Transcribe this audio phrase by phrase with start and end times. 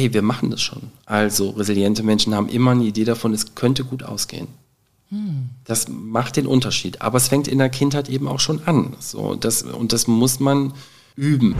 [0.00, 0.90] hey, wir machen das schon.
[1.04, 4.48] Also resiliente Menschen haben immer eine Idee davon, es könnte gut ausgehen.
[5.64, 7.02] Das macht den Unterschied.
[7.02, 8.94] Aber es fängt in der Kindheit eben auch schon an.
[9.00, 10.72] So, das, und das muss man
[11.16, 11.56] üben.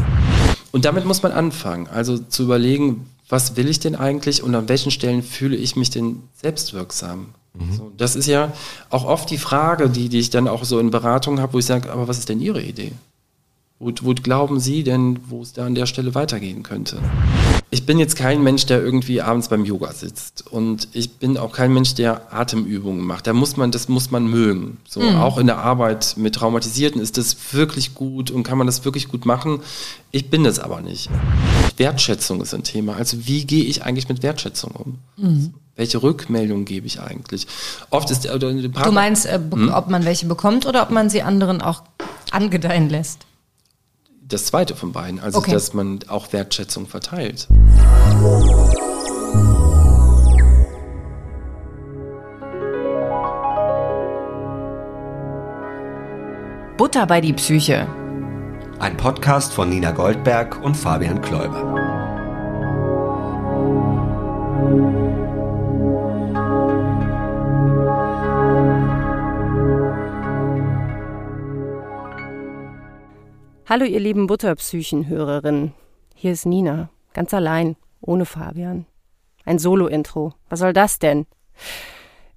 [0.73, 1.89] Und damit muss man anfangen.
[1.89, 5.91] Also zu überlegen, was will ich denn eigentlich und an welchen Stellen fühle ich mich
[5.91, 7.27] denn selbstwirksam?
[7.55, 7.73] Mhm.
[7.73, 8.53] So, das ist ja
[8.89, 11.67] auch oft die Frage, die, die ich dann auch so in Beratungen habe, wo ich
[11.67, 12.93] sage, aber was ist denn Ihre Idee?
[13.81, 16.99] Wo, wo glauben Sie denn, wo es da an der Stelle weitergehen könnte?
[17.73, 20.45] Ich bin jetzt kein Mensch, der irgendwie abends beim Yoga sitzt.
[20.51, 23.29] Und ich bin auch kein Mensch, der Atemübungen macht.
[23.29, 24.79] Da muss man, das muss man mögen.
[24.89, 25.17] So, mhm.
[25.17, 29.07] auch in der Arbeit mit Traumatisierten ist das wirklich gut und kann man das wirklich
[29.07, 29.61] gut machen.
[30.11, 31.11] Ich bin das aber nicht.
[31.77, 32.97] Wertschätzung ist ein Thema.
[32.97, 34.99] Also wie gehe ich eigentlich mit Wertschätzung um?
[35.17, 35.55] Mhm.
[35.77, 37.47] Welche Rückmeldung gebe ich eigentlich?
[37.91, 39.71] Oft ist der, der Partner, Du meinst, äh, hm?
[39.73, 41.85] ob man welche bekommt oder ob man sie anderen auch
[42.33, 43.27] angedeihen lässt?
[44.31, 45.53] Das zweite von beiden, also okay.
[45.53, 47.49] dass man auch Wertschätzung verteilt.
[56.77, 57.87] Butter bei die Psyche.
[58.79, 62.00] Ein Podcast von Nina Goldberg und Fabian Kläuber.
[73.71, 75.75] Hallo ihr lieben Butterpsychen-Hörerinnen.
[76.17, 78.85] Hier ist Nina, ganz allein, ohne Fabian.
[79.45, 80.35] Ein Solo-Intro.
[80.49, 81.29] Was soll das denn?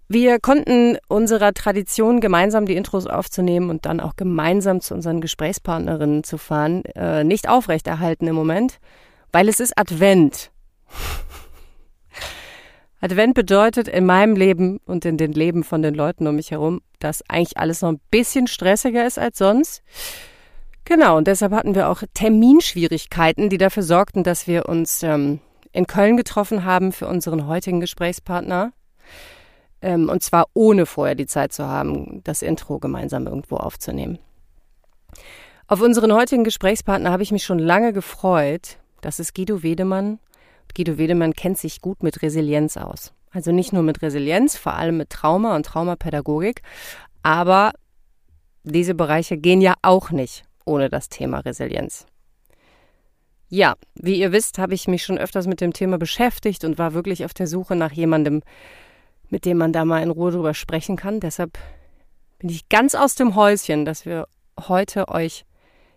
[0.07, 6.23] Wir konnten unserer Tradition, gemeinsam die Intros aufzunehmen und dann auch gemeinsam zu unseren Gesprächspartnerinnen
[6.23, 8.77] zu fahren, äh, nicht aufrechterhalten im Moment,
[9.31, 10.51] weil es ist Advent.
[13.01, 16.81] Advent bedeutet in meinem Leben und in den Leben von den Leuten um mich herum,
[16.99, 19.81] dass eigentlich alles noch ein bisschen stressiger ist als sonst.
[20.85, 25.39] Genau, und deshalb hatten wir auch Terminschwierigkeiten, die dafür sorgten, dass wir uns ähm,
[25.71, 28.73] in Köln getroffen haben für unseren heutigen Gesprächspartner.
[29.81, 34.19] Ähm, und zwar ohne vorher die Zeit zu haben, das Intro gemeinsam irgendwo aufzunehmen.
[35.67, 38.77] Auf unseren heutigen Gesprächspartner habe ich mich schon lange gefreut.
[38.99, 40.19] Das ist Guido Wedemann.
[40.75, 43.13] Guido Wedemann kennt sich gut mit Resilienz aus.
[43.31, 46.61] Also nicht nur mit Resilienz, vor allem mit Trauma und Traumapädagogik.
[47.23, 47.71] Aber
[48.63, 52.05] diese Bereiche gehen ja auch nicht ohne das Thema Resilienz.
[53.49, 56.93] Ja, wie ihr wisst, habe ich mich schon öfters mit dem Thema beschäftigt und war
[56.93, 58.41] wirklich auf der Suche nach jemandem,
[59.29, 61.19] mit dem man da mal in Ruhe drüber sprechen kann.
[61.19, 61.57] Deshalb
[62.39, 64.27] bin ich ganz aus dem Häuschen, dass wir
[64.67, 65.45] heute euch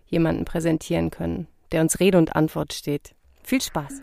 [0.05, 3.15] jemanden präsentieren können, der uns Rede und Antwort steht.
[3.43, 4.01] Viel Spaß!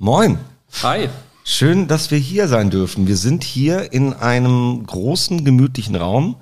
[0.00, 0.38] Moin.
[0.84, 1.08] Hi.
[1.42, 3.08] Schön, dass wir hier sein dürfen.
[3.08, 6.36] Wir sind hier in einem großen, gemütlichen Raum,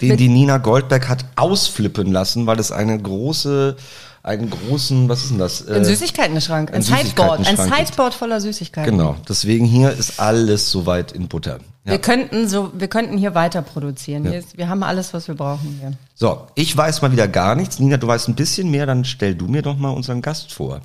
[0.00, 3.74] den Mit die Nina Goldberg hat ausflippen lassen, weil es eine große,
[4.22, 5.66] einen großen, was ist denn das?
[5.66, 8.96] Ein äh, Süßigkeitenschrank, ein, ein Sideboard, ein Sideboard voller Süßigkeiten.
[8.96, 11.58] Genau, deswegen hier ist alles soweit in Butter.
[11.84, 11.92] Ja.
[11.92, 14.24] Wir könnten so, wir könnten hier weiter produzieren.
[14.32, 14.40] Ja.
[14.54, 15.94] wir haben alles, was wir brauchen hier.
[16.14, 17.80] So, ich weiß mal wieder gar nichts.
[17.80, 20.80] Nina, du weißt ein bisschen mehr, dann stell du mir doch mal unseren Gast vor.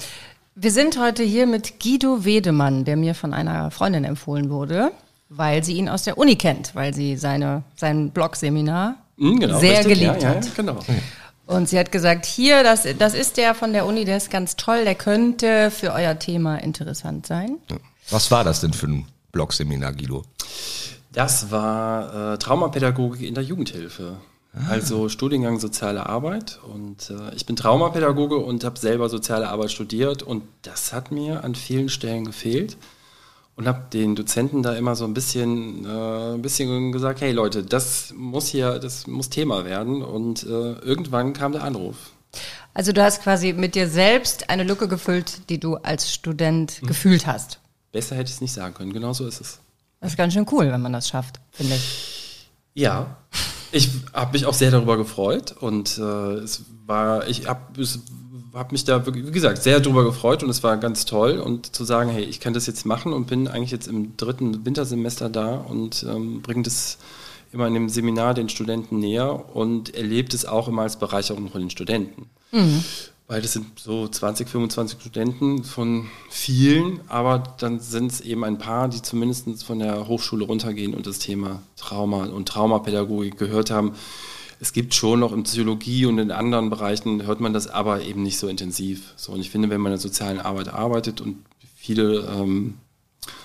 [0.55, 4.91] Wir sind heute hier mit Guido Wedemann, der mir von einer Freundin empfohlen wurde,
[5.29, 9.79] weil sie ihn aus der Uni kennt, weil sie seine, sein Blog-Seminar mhm, genau, sehr
[9.79, 10.45] richtig, geliebt ja, hat.
[10.45, 10.79] Ja, genau.
[11.45, 14.55] Und sie hat gesagt, hier, das, das ist der von der Uni, der ist ganz
[14.55, 17.57] toll, der könnte für euer Thema interessant sein.
[18.09, 20.23] Was war das denn für ein Blog-Seminar, Guido?
[21.11, 24.17] Das war äh, Traumapädagogik in der Jugendhilfe.
[24.67, 30.23] Also Studiengang Soziale Arbeit und äh, ich bin Traumapädagoge und habe selber Soziale Arbeit studiert
[30.23, 32.77] und das hat mir an vielen Stellen gefehlt
[33.55, 37.61] und habe den Dozenten da immer so ein bisschen, äh, ein bisschen gesagt, hey Leute,
[37.61, 42.11] das muss hier, das muss Thema werden und äh, irgendwann kam der Anruf.
[42.73, 46.87] Also du hast quasi mit dir selbst eine Lücke gefüllt, die du als Student mhm.
[46.87, 47.59] gefühlt hast.
[47.91, 49.59] Besser hätte ich es nicht sagen können, genau so ist es.
[49.99, 52.47] Das ist ganz schön cool, wenn man das schafft, finde ich.
[52.73, 53.17] Ja,
[53.71, 57.61] ich habe mich auch sehr darüber gefreut und äh, es war, ich habe
[58.53, 61.83] hab mich da, wie gesagt, sehr darüber gefreut und es war ganz toll und zu
[61.83, 65.55] sagen, hey, ich kann das jetzt machen und bin eigentlich jetzt im dritten Wintersemester da
[65.55, 66.97] und ähm, bringe das
[67.51, 71.61] immer in dem Seminar den Studenten näher und erlebt es auch immer als Bereicherung von
[71.61, 72.29] den Studenten.
[72.51, 72.83] Mhm.
[73.29, 78.57] Weil das sind so 20, 25 Studenten von vielen, aber dann sind es eben ein
[78.57, 83.93] paar, die zumindest von der Hochschule runtergehen und das Thema Trauma und Traumapädagogik gehört haben.
[84.59, 88.23] Es gibt schon noch in Psychologie und in anderen Bereichen hört man das aber eben
[88.23, 89.13] nicht so intensiv.
[89.15, 91.37] So, und ich finde, wenn man in der sozialen Arbeit arbeitet und
[91.75, 92.79] viele ähm,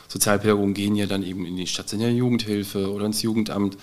[0.08, 3.76] Sozialpädagogen gehen ja dann eben in die stationäre Jugendhilfe oder ins Jugendamt,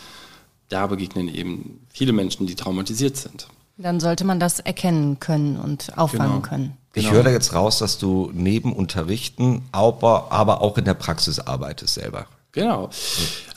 [0.67, 3.47] da begegnen eben viele Menschen, die traumatisiert sind.
[3.81, 6.41] Dann sollte man das erkennen können und auffangen genau.
[6.41, 6.77] können.
[6.93, 7.15] Ich genau.
[7.15, 11.93] höre da jetzt raus, dass du neben Unterrichten, aber, aber auch in der Praxis arbeitest
[11.93, 12.25] selber.
[12.51, 12.89] Genau.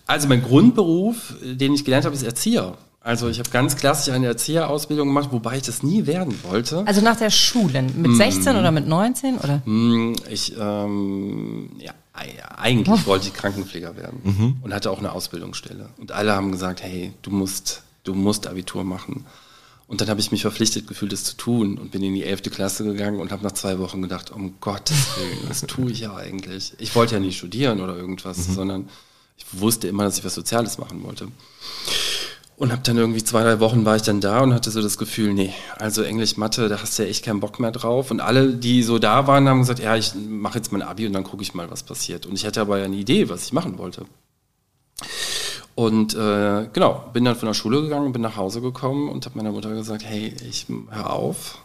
[0.06, 2.75] Also mein Grundberuf, den ich gelernt habe, ist Erzieher.
[3.00, 6.85] Also ich habe ganz klassisch eine Erzieherausbildung gemacht, wobei ich das nie werden wollte.
[6.87, 8.17] Also nach der Schule, mit mm.
[8.17, 9.61] 16 oder mit 19 oder?
[9.67, 11.93] Mm, ich ähm, ja,
[12.56, 12.99] eigentlich oh.
[13.06, 14.56] wollte ich Krankenpfleger werden mhm.
[14.62, 15.91] und hatte auch eine Ausbildungsstelle.
[15.99, 19.26] Und alle haben gesagt, hey, du musst, du musst Abitur machen.
[19.94, 22.50] Und dann habe ich mich verpflichtet gefühlt, das zu tun und bin in die elfte
[22.50, 26.17] Klasse gegangen und habe nach zwei Wochen gedacht, um Gottes Willen, was tue ich ja
[26.17, 26.73] eigentlich?
[26.79, 28.55] Ich wollte ja nicht studieren oder irgendwas, mhm.
[28.55, 28.88] sondern
[29.37, 31.29] ich wusste immer, dass ich was Soziales machen wollte.
[32.56, 34.99] Und habe dann irgendwie zwei, drei Wochen war ich dann da und hatte so das
[34.99, 38.11] Gefühl, nee, also Englisch, Mathe, da hast du ja echt keinen Bock mehr drauf.
[38.11, 41.12] Und alle, die so da waren, haben gesagt, ja, ich mache jetzt mein Abi und
[41.12, 42.26] dann gucke ich mal, was passiert.
[42.26, 44.06] Und ich hatte aber ja eine Idee, was ich machen wollte.
[45.75, 49.37] Und äh, genau, bin dann von der Schule gegangen, bin nach Hause gekommen und habe
[49.37, 51.59] meiner Mutter gesagt, hey, ich hör auf.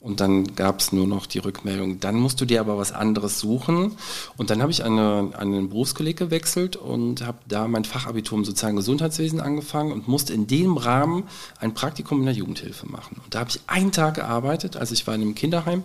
[0.00, 3.38] Und dann gab es nur noch die Rückmeldung, dann musst du dir aber was anderes
[3.38, 3.96] suchen.
[4.36, 8.74] Und dann habe ich eine, einen Berufskolleg gewechselt und habe da mein Fachabitur im sozialen
[8.74, 11.28] Gesundheitswesen angefangen und musste in dem Rahmen
[11.60, 13.20] ein Praktikum in der Jugendhilfe machen.
[13.22, 15.84] Und da habe ich einen Tag gearbeitet, also ich war in einem Kinderheim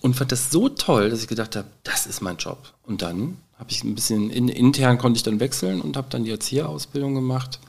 [0.00, 2.58] und fand das so toll, dass ich gedacht habe, das ist mein Job.
[2.86, 6.24] Und dann habe ich ein bisschen in, intern konnte ich dann wechseln und habe dann
[6.24, 7.60] die Erzieherausbildung gemacht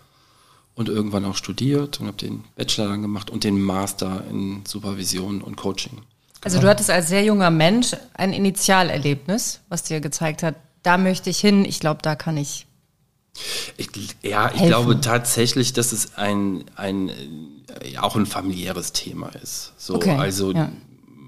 [0.73, 5.41] und irgendwann auch studiert und habe den Bachelor dann gemacht und den Master in Supervision
[5.41, 6.01] und Coaching.
[6.43, 11.29] Also du hattest als sehr junger Mensch ein Initialerlebnis, was dir gezeigt hat, da möchte
[11.29, 12.65] ich hin, ich glaube, da kann ich.
[13.77, 13.89] ich
[14.23, 14.67] ja, ich helfen.
[14.67, 17.11] glaube tatsächlich, dass es ein, ein
[17.99, 19.73] auch ein familiäres Thema ist.
[19.77, 20.71] So, okay, also ja.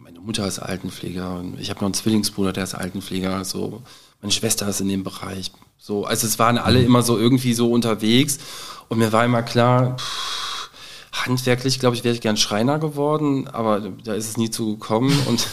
[0.03, 3.45] meine Mutter ist Altenpfleger und ich habe noch einen Zwillingsbruder, der ist Altenpfleger.
[3.45, 3.83] So
[4.23, 5.51] meine Schwester ist in dem Bereich.
[5.77, 8.39] So, also es waren alle immer so irgendwie so unterwegs
[8.87, 10.69] und mir war immer klar, pff,
[11.11, 15.15] handwerklich, glaube ich, wäre ich gern Schreiner geworden, aber da ist es nie zu gekommen
[15.27, 15.47] und,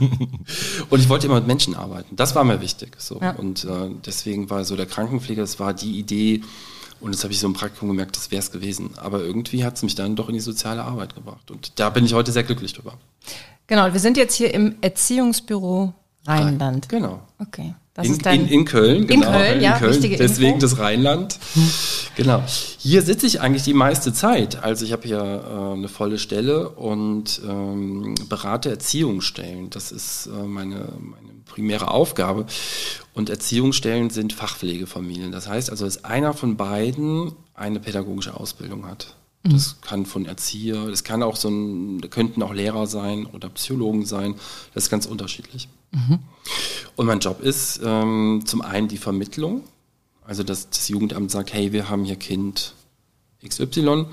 [0.90, 2.14] und ich wollte immer mit Menschen arbeiten.
[2.16, 2.96] Das war mir wichtig.
[2.98, 3.20] So.
[3.20, 3.32] Ja.
[3.32, 6.42] Und äh, deswegen war so der Krankenpfleger, das war die Idee,
[7.00, 8.90] und das habe ich so im Praktikum gemerkt, das wäre es gewesen.
[8.96, 11.50] Aber irgendwie hat es mich dann doch in die soziale Arbeit gebracht.
[11.50, 12.94] Und da bin ich heute sehr glücklich drüber.
[13.68, 15.92] Genau, wir sind jetzt hier im Erziehungsbüro
[16.26, 16.88] Rheinland.
[16.88, 17.20] Genau.
[17.38, 17.74] Okay.
[18.02, 19.26] In, in, in Köln, genau.
[19.26, 20.60] In Köln, ja, in Köln, deswegen Info.
[20.60, 21.38] das Rheinland.
[22.16, 22.42] genau.
[22.78, 24.62] Hier sitze ich eigentlich die meiste Zeit.
[24.62, 29.70] Also ich habe hier äh, eine volle Stelle und ähm, berate Erziehungsstellen.
[29.70, 32.46] Das ist äh, meine, meine primäre Aufgabe.
[33.14, 35.32] Und Erziehungsstellen sind Fachpflegefamilien.
[35.32, 39.16] Das heißt also, dass einer von beiden eine pädagogische Ausbildung hat.
[39.44, 39.52] Mhm.
[39.52, 44.04] Das kann von Erzieher, das kann auch so ein, könnten auch Lehrer sein oder Psychologen
[44.04, 44.34] sein.
[44.74, 45.68] Das ist ganz unterschiedlich.
[45.92, 46.18] Mhm.
[46.96, 49.62] Und mein Job ist ähm, zum einen die Vermittlung,
[50.24, 52.74] also dass das Jugendamt sagt, hey, wir haben hier Kind
[53.46, 54.06] XY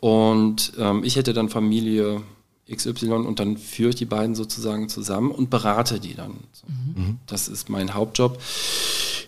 [0.00, 2.22] und ähm, ich hätte dann Familie
[2.70, 6.32] XY und dann führe ich die beiden sozusagen zusammen und berate die dann.
[6.66, 7.18] Mhm.
[7.26, 8.40] Das ist mein Hauptjob.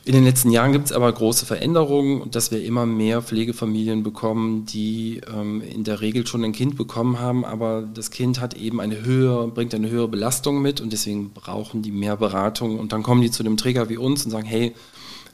[0.07, 4.65] In den letzten Jahren gibt es aber große Veränderungen, dass wir immer mehr Pflegefamilien bekommen,
[4.65, 8.81] die ähm, in der Regel schon ein Kind bekommen haben, aber das Kind hat eben
[8.81, 13.03] eine höhere, bringt eine höhere Belastung mit und deswegen brauchen die mehr Beratung und dann
[13.03, 14.77] kommen die zu einem Träger wie uns und sagen, hey,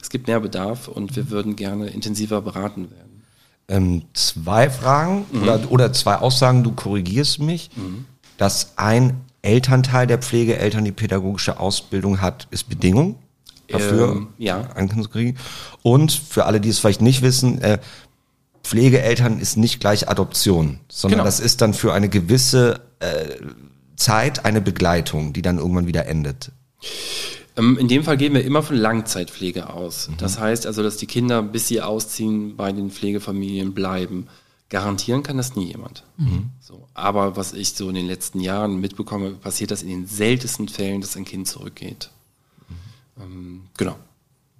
[0.01, 3.21] es gibt mehr Bedarf und wir würden gerne intensiver beraten werden.
[3.67, 5.43] Ähm, zwei Fragen mhm.
[5.43, 8.05] oder, oder zwei Aussagen, du korrigierst mich, mhm.
[8.39, 13.17] dass ein Elternteil der Pflegeeltern die pädagogische Ausbildung hat, ist Bedingung
[13.67, 14.61] dafür ähm, ja.
[14.75, 15.37] ankriegen.
[15.81, 17.79] Und für alle, die es vielleicht nicht wissen, äh,
[18.63, 21.25] Pflegeeltern ist nicht gleich Adoption, sondern genau.
[21.25, 23.35] das ist dann für eine gewisse äh,
[23.95, 26.51] Zeit eine Begleitung, die dann irgendwann wieder endet.
[27.55, 30.09] Ähm, in dem Fall gehen wir immer von Langzeitpflege aus.
[30.09, 30.17] Mhm.
[30.17, 34.27] Das heißt also, dass die Kinder, bis sie ausziehen, bei den Pflegefamilien bleiben.
[34.69, 36.03] Garantieren kann das nie jemand.
[36.17, 36.49] Mhm.
[36.59, 40.67] So, aber was ich so in den letzten Jahren mitbekomme, passiert das in den seltensten
[40.67, 42.09] Fällen, dass ein Kind zurückgeht.
[43.19, 43.95] Ähm, genau.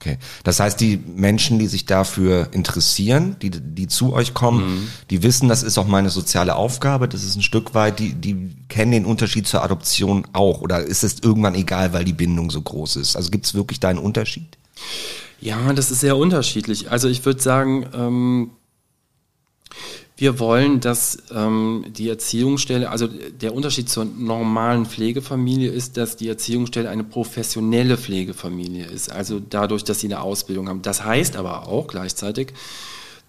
[0.03, 0.17] Okay.
[0.43, 4.87] Das heißt, die Menschen, die sich dafür interessieren, die, die zu euch kommen, mhm.
[5.09, 8.53] die wissen, das ist auch meine soziale Aufgabe, das ist ein Stück weit, die, die
[8.67, 10.59] kennen den Unterschied zur Adoption auch.
[10.59, 13.15] Oder ist es irgendwann egal, weil die Bindung so groß ist?
[13.15, 14.57] Also gibt es wirklich da einen Unterschied?
[15.39, 16.91] Ja, das ist sehr unterschiedlich.
[16.91, 18.51] Also ich würde sagen, ähm,
[20.15, 26.27] Wir wollen, dass ähm, die Erziehungsstelle, also der Unterschied zur normalen Pflegefamilie ist, dass die
[26.29, 29.11] Erziehungsstelle eine professionelle Pflegefamilie ist.
[29.11, 30.83] Also dadurch, dass sie eine Ausbildung haben.
[30.83, 32.53] Das heißt aber auch gleichzeitig,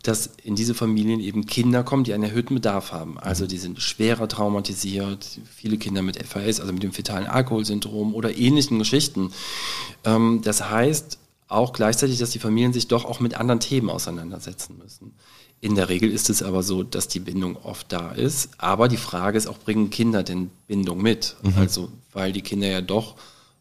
[0.02, 3.18] dass in diese Familien eben Kinder kommen, die einen erhöhten Bedarf haben.
[3.18, 8.36] Also die sind schwerer traumatisiert, viele Kinder mit FAS, also mit dem fetalen Alkoholsyndrom oder
[8.36, 9.32] ähnlichen Geschichten.
[10.04, 14.76] Ähm, das heißt auch gleichzeitig, dass die Familien sich doch auch mit anderen Themen auseinandersetzen
[14.76, 15.14] müssen.
[15.64, 18.50] In der Regel ist es aber so, dass die Bindung oft da ist.
[18.58, 21.36] Aber die Frage ist auch, bringen Kinder denn Bindung mit?
[21.42, 21.54] Mhm.
[21.56, 23.14] Also, weil die Kinder ja doch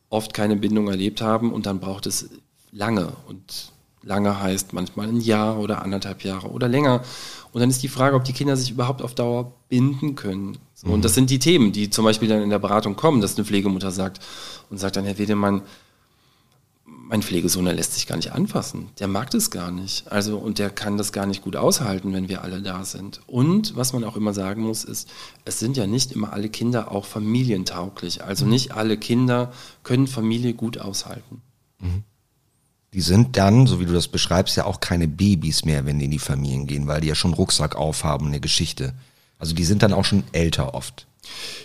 [0.10, 2.28] oft keine Bindung erlebt haben und dann braucht es
[2.74, 3.14] lange.
[3.30, 7.06] Und lange heißt manchmal ein Jahr oder anderthalb Jahre oder länger.
[7.54, 10.58] Und dann ist die Frage, ob die Kinder sich überhaupt auf Dauer binden können.
[10.74, 10.96] So, mhm.
[10.96, 13.46] Und das sind die Themen, die zum Beispiel dann in der Beratung kommen, dass eine
[13.46, 14.20] Pflegemutter sagt
[14.70, 15.62] und sagt dann, Herr Wedemann,
[17.14, 18.90] mein Pflegesohn, der lässt sich gar nicht anfassen.
[18.98, 20.12] Der mag das gar nicht.
[20.12, 23.22] Also, und der kann das gar nicht gut aushalten, wenn wir alle da sind.
[23.28, 25.08] Und was man auch immer sagen muss, ist,
[25.46, 28.24] es sind ja nicht immer alle Kinder auch familientauglich.
[28.24, 29.54] Also nicht alle Kinder
[29.84, 31.44] können Familie gut aushalten.
[31.78, 32.04] Mhm.
[32.96, 36.06] Die sind dann, so wie du das beschreibst, ja auch keine Babys mehr, wenn die
[36.06, 38.96] in die Familien gehen, weil die ja schon Rucksack aufhaben, eine Geschichte.
[39.38, 41.06] Also die sind dann auch schon älter oft.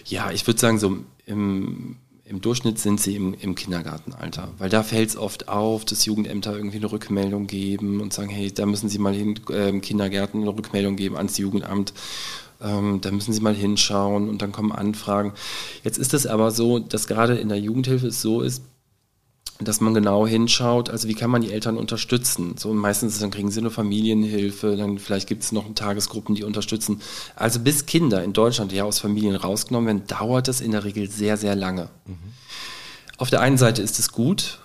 [0.04, 1.96] Ja, ich würde sagen, so im
[2.28, 6.54] im Durchschnitt sind sie im, im Kindergartenalter, weil da fällt es oft auf, dass Jugendämter
[6.54, 10.50] irgendwie eine Rückmeldung geben und sagen, hey, da müssen Sie mal hin, äh, Kindergärten eine
[10.50, 11.92] Rückmeldung geben ans Jugendamt.
[12.60, 15.32] Ähm, da müssen Sie mal hinschauen und dann kommen Anfragen.
[15.84, 18.62] Jetzt ist es aber so, dass gerade in der Jugendhilfe es so ist,
[19.60, 22.54] dass man genau hinschaut, also wie kann man die Eltern unterstützen.
[22.56, 27.00] So meistens dann kriegen sie eine Familienhilfe, dann vielleicht gibt es noch Tagesgruppen, die unterstützen.
[27.34, 31.10] Also bis Kinder in Deutschland ja aus Familien rausgenommen werden, dauert das in der Regel
[31.10, 31.88] sehr, sehr lange.
[32.06, 32.16] Mhm.
[33.16, 34.60] Auf der einen Seite ist es gut,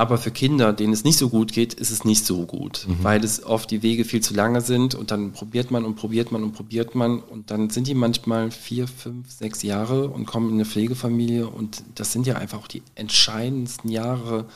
[0.00, 3.04] aber für Kinder, denen es nicht so gut geht, ist es nicht so gut, mhm.
[3.04, 6.32] weil es oft die Wege viel zu lange sind und dann probiert man und probiert
[6.32, 10.48] man und probiert man und dann sind die manchmal vier, fünf, sechs Jahre und kommen
[10.48, 14.46] in eine Pflegefamilie und das sind ja einfach auch die entscheidendsten Jahre,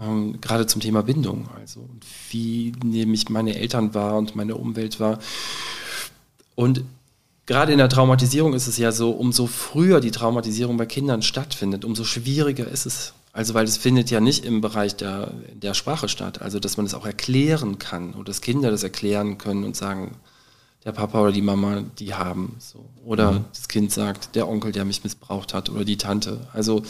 [0.00, 1.50] ähm, gerade zum Thema Bindung.
[1.54, 1.86] Also
[2.30, 5.18] wie nämlich meine Eltern war und meine Umwelt war.
[6.54, 6.82] Und
[7.44, 11.84] gerade in der Traumatisierung ist es ja so, umso früher die Traumatisierung bei Kindern stattfindet,
[11.84, 16.08] umso schwieriger ist es also weil es findet ja nicht im Bereich der, der Sprache
[16.08, 19.76] statt, also dass man es auch erklären kann und dass Kinder das erklären können und
[19.76, 20.16] sagen,
[20.86, 22.88] der Papa oder die Mama, die haben so.
[23.04, 23.44] Oder mhm.
[23.52, 26.48] das Kind sagt, der Onkel, der mich missbraucht hat oder die Tante.
[26.54, 26.82] Also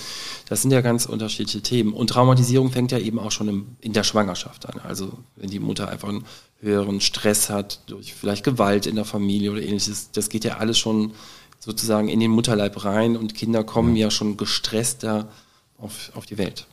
[0.48, 1.92] das sind ja ganz unterschiedliche Themen.
[1.92, 4.80] Und Traumatisierung fängt ja eben auch schon im, in der Schwangerschaft an.
[4.80, 6.26] Also wenn die Mutter einfach einen
[6.60, 10.78] höheren Stress hat durch vielleicht Gewalt in der Familie oder ähnliches, das geht ja alles
[10.78, 11.12] schon
[11.58, 13.96] sozusagen in den Mutterleib rein und Kinder kommen mhm.
[13.96, 15.28] ja schon gestresster
[15.78, 16.66] auf, auf die Welt.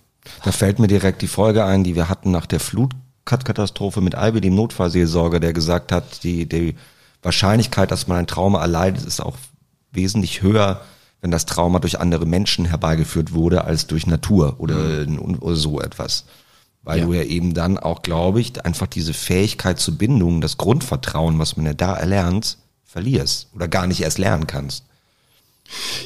[0.43, 4.41] Da fällt mir direkt die Folge ein, die wir hatten nach der Flutkatastrophe mit Albi,
[4.41, 6.75] dem Notfallseelsorger, der gesagt hat, die, die
[7.22, 9.38] Wahrscheinlichkeit, dass man ein Trauma erleidet, ist auch
[9.91, 10.81] wesentlich höher,
[11.22, 15.38] wenn das Trauma durch andere Menschen herbeigeführt wurde, als durch Natur oder, mhm.
[15.39, 16.25] oder so etwas.
[16.81, 17.05] Weil ja.
[17.05, 21.55] du ja eben dann auch, glaube ich, einfach diese Fähigkeit zur Bindung, das Grundvertrauen, was
[21.55, 24.83] man ja da erlernt, verlierst oder gar nicht erst lernen kannst.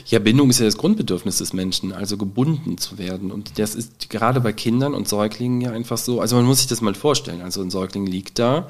[0.06, 3.32] Ja, Bindung ist ja das Grundbedürfnis des Menschen, also gebunden zu werden.
[3.32, 6.22] Und das ist gerade bei Kindern und Säuglingen ja einfach so.
[6.22, 7.42] Also man muss sich das mal vorstellen.
[7.42, 8.68] Also ein Säugling liegt da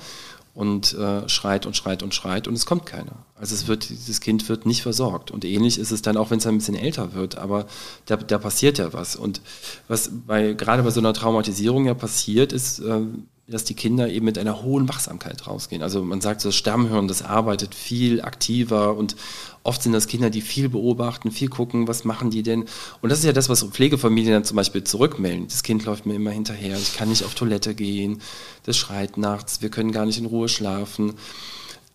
[0.58, 3.12] und äh, schreit und schreit und schreit und es kommt keiner.
[3.36, 5.30] Also es wird, dieses Kind wird nicht versorgt.
[5.30, 7.68] Und ähnlich ist es dann auch, wenn es ein bisschen älter wird, aber
[8.08, 9.16] da, da passiert ja was.
[9.16, 9.40] Und
[9.88, 13.02] was bei, gerade bei so einer Traumatisierung ja passiert, ist, äh,
[13.50, 15.82] dass die Kinder eben mit einer hohen Wachsamkeit rausgehen.
[15.82, 19.16] Also man sagt so, das Stammhirn, das arbeitet viel aktiver und
[19.64, 22.66] oft sind das Kinder, die viel beobachten, viel gucken, was machen die denn.
[23.02, 25.48] Und das ist ja das, was Pflegefamilien dann zum Beispiel zurückmelden.
[25.48, 28.22] Das Kind läuft mir immer hinterher, ich kann nicht auf Toilette gehen,
[28.64, 31.14] das schreit nachts, wir können gar nicht in Ruhe schlafen.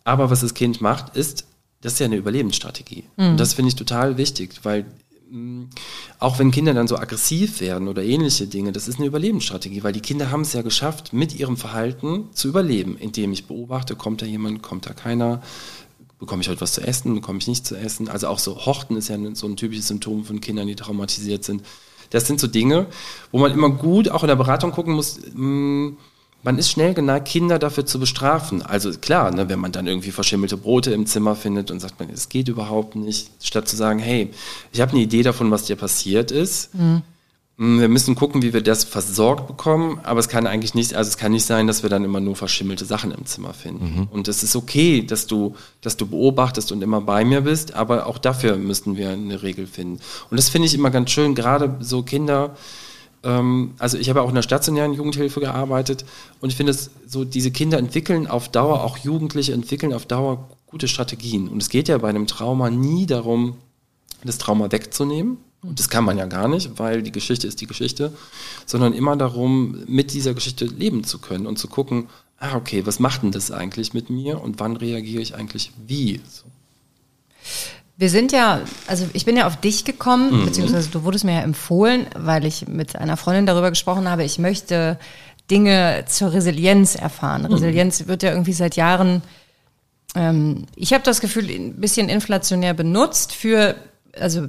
[0.05, 1.45] Aber was das Kind macht, ist,
[1.83, 3.05] das ist ja eine Überlebensstrategie.
[3.19, 3.33] Mhm.
[3.33, 4.87] Und das finde ich total wichtig, weil
[6.19, 9.93] auch wenn Kinder dann so aggressiv werden oder ähnliche Dinge, das ist eine Überlebensstrategie, weil
[9.93, 14.21] die Kinder haben es ja geschafft, mit ihrem Verhalten zu überleben, indem ich beobachte, kommt
[14.21, 15.43] da jemand, kommt da keiner,
[16.19, 18.09] bekomme ich heute was zu essen, bekomme ich nicht zu essen.
[18.09, 21.63] Also auch so Horten ist ja so ein typisches Symptom von Kindern, die traumatisiert sind.
[22.11, 22.87] Das sind so Dinge,
[23.31, 25.97] wo man immer gut auch in der Beratung gucken muss, mh, hm,
[26.43, 28.63] man ist schnell geneigt, Kinder dafür zu bestrafen.
[28.63, 32.11] Also klar, ne, wenn man dann irgendwie verschimmelte Brote im Zimmer findet und sagt man,
[32.11, 34.31] es geht überhaupt nicht, statt zu sagen, hey,
[34.73, 36.75] ich habe eine Idee davon, was dir passiert ist.
[36.75, 37.03] Mhm.
[37.59, 41.09] Mm, wir müssen gucken, wie wir das versorgt bekommen, aber es kann eigentlich nicht, also
[41.09, 43.85] es kann nicht sein, dass wir dann immer nur verschimmelte Sachen im Zimmer finden.
[43.85, 44.09] Mhm.
[44.11, 48.07] Und es ist okay, dass du, dass du beobachtest und immer bei mir bist, aber
[48.07, 50.01] auch dafür müssten wir eine Regel finden.
[50.31, 52.57] Und das finde ich immer ganz schön, gerade so Kinder,
[53.23, 56.05] also ich habe auch in der stationären Jugendhilfe gearbeitet
[56.41, 60.49] und ich finde es so, diese Kinder entwickeln auf Dauer, auch Jugendliche entwickeln auf Dauer
[60.67, 61.49] gute Strategien.
[61.49, 63.59] Und es geht ja bei einem Trauma nie darum,
[64.25, 65.39] das Trauma wegzunehmen.
[65.63, 68.13] Und das kann man ja gar nicht, weil die Geschichte ist die Geschichte,
[68.67, 72.99] sondern immer darum, mit dieser Geschichte leben zu können und zu gucken, ah, okay, was
[72.99, 76.21] macht denn das eigentlich mit mir und wann reagiere ich eigentlich wie?
[76.29, 76.45] So.
[78.03, 80.47] Wir sind ja, also ich bin ja auf dich gekommen, mhm.
[80.47, 84.41] beziehungsweise du wurdest mir ja empfohlen, weil ich mit einer Freundin darüber gesprochen habe, ich
[84.41, 84.99] möchte
[85.53, 87.43] Dinge zur Resilienz erfahren.
[87.43, 87.53] Mhm.
[87.53, 89.23] Resilienz wird ja irgendwie seit Jahren,
[90.17, 93.77] ähm, ich habe das Gefühl, ein bisschen inflationär benutzt für,
[94.19, 94.49] also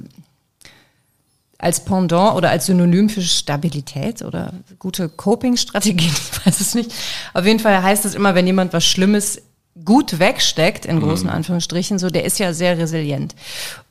[1.56, 6.92] als Pendant oder als Synonym für Stabilität oder gute Coping-Strategien, ich weiß es nicht.
[7.34, 9.42] Auf jeden Fall heißt es immer, wenn jemand was Schlimmes
[9.82, 11.32] gut wegsteckt, in großen mhm.
[11.32, 13.34] Anführungsstrichen, so, der ist ja sehr resilient.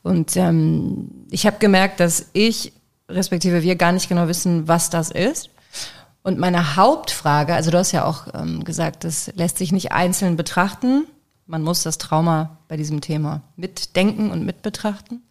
[0.02, 2.74] Und ähm, ich habe gemerkt, dass ich,
[3.10, 5.50] respektive wir, gar nicht genau wissen, was das ist.
[6.22, 10.38] Und meine Hauptfrage, also du hast ja auch ähm, gesagt, das lässt sich nicht einzeln
[10.38, 11.06] betrachten.
[11.48, 15.22] Man muss das Trauma bei diesem Thema mitdenken und mitbetrachten.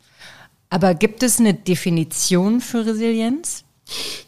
[0.69, 3.65] Aber gibt es eine Definition für Resilienz?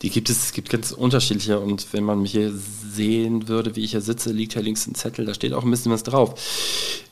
[0.03, 2.53] Die gibt es, es gibt ganz unterschiedliche und wenn man mich hier
[2.95, 5.71] sehen würde, wie ich hier sitze, liegt hier links ein Zettel, da steht auch ein
[5.71, 6.35] bisschen was drauf.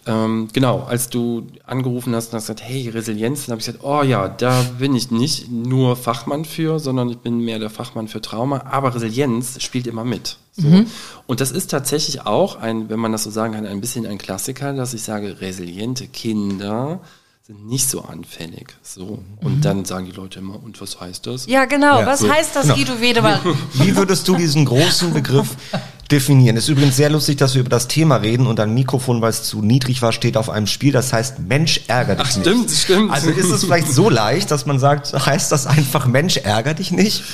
[0.04, 3.84] Ähm, genau, als du angerufen hast und hast gesagt, hey, Resilienz, dann habe ich gesagt,
[3.84, 8.08] oh ja, da bin ich nicht nur Fachmann für, sondern ich bin mehr der Fachmann
[8.08, 10.38] für Trauma, aber Resilienz spielt immer mit.
[10.56, 10.66] So.
[10.66, 10.86] Mhm.
[11.26, 14.18] Und das ist tatsächlich auch ein, wenn man das so sagen kann, ein bisschen ein
[14.18, 17.00] Klassiker, dass ich sage, resiliente Kinder
[17.44, 18.68] sind nicht so anfällig.
[18.82, 19.24] So.
[19.40, 19.60] Und mhm.
[19.62, 21.46] dann sagen die Leute immer, und was heißt das?
[21.46, 21.98] Ja, genau.
[21.98, 22.30] Ja, was so.
[22.30, 22.76] heißt das, genau.
[22.76, 23.40] Guido Wedemann?
[23.74, 25.56] Wie würdest du diesen großen Begriff
[26.12, 26.56] definieren?
[26.56, 29.30] Es ist übrigens sehr lustig, dass wir über das Thema reden und ein Mikrofon, weil
[29.30, 30.92] es zu niedrig war, steht auf einem Spiel.
[30.92, 32.82] Das heißt, Mensch ärgert dich Ach, stimmt, nicht.
[32.82, 33.10] stimmt.
[33.10, 36.92] Also ist es vielleicht so leicht, dass man sagt, heißt das einfach Mensch ärgert dich
[36.92, 37.24] nicht?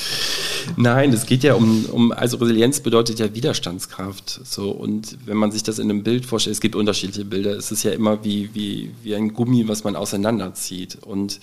[0.77, 4.41] Nein, es geht ja um, um, also Resilienz bedeutet ja Widerstandskraft.
[4.45, 7.73] So, und wenn man sich das in einem Bild vorstellt, es gibt unterschiedliche Bilder, es
[7.73, 10.99] ist ja immer wie, wie, wie ein Gummi, was man auseinanderzieht.
[11.03, 11.41] Und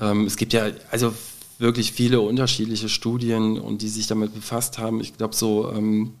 [0.00, 1.14] ähm, es gibt ja, also
[1.58, 5.00] wirklich viele unterschiedliche Studien und die sich damit befasst haben.
[5.00, 6.12] Ich glaube, so ähm,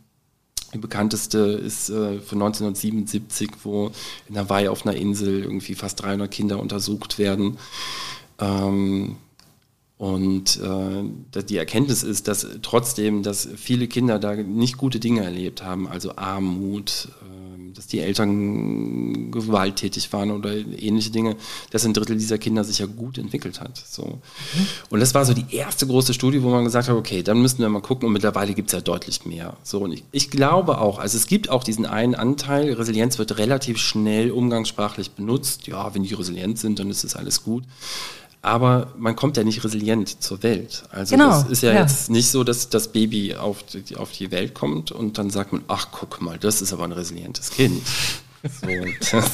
[0.74, 3.90] die bekannteste ist äh, von 1977, wo
[4.28, 7.58] in Hawaii auf einer Insel irgendwie fast 300 Kinder untersucht werden.
[8.38, 9.16] Ähm,
[9.98, 15.62] und äh, die Erkenntnis ist, dass trotzdem, dass viele Kinder da nicht gute Dinge erlebt
[15.62, 21.36] haben, also Armut, äh, dass die Eltern gewalttätig waren oder ähnliche Dinge,
[21.70, 23.82] dass ein Drittel dieser Kinder sich ja gut entwickelt hat.
[23.86, 24.04] So.
[24.04, 24.66] Mhm.
[24.90, 27.60] Und das war so die erste große Studie, wo man gesagt hat, okay, dann müssen
[27.60, 29.56] wir mal gucken und mittlerweile gibt es ja deutlich mehr.
[29.62, 33.38] So, und ich, ich glaube auch, also es gibt auch diesen einen Anteil, Resilienz wird
[33.38, 35.66] relativ schnell umgangssprachlich benutzt.
[35.66, 37.64] Ja, wenn die resilient sind, dann ist es alles gut
[38.46, 40.84] aber man kommt ja nicht resilient zur Welt.
[40.90, 44.12] Also genau, das ist ja, ja, jetzt nicht so, dass das Baby auf die, auf
[44.12, 47.50] die Welt kommt und dann sagt man, ach guck mal, das ist aber ein resilientes
[47.50, 47.82] Kind.
[48.44, 48.68] So,
[49.10, 49.30] das,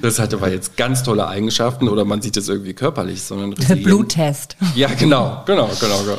[0.00, 3.84] das, hat aber jetzt ganz tolle Eigenschaften oder man sieht es irgendwie körperlich, sondern resilient.
[3.84, 4.56] Bluttest.
[4.74, 6.18] Ja, genau, genau, genau, genau.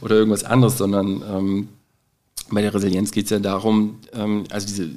[0.00, 1.68] Oder irgendwas anderes, sondern ähm,
[2.50, 4.88] bei der Resilienz geht es ja darum, ähm, also diese,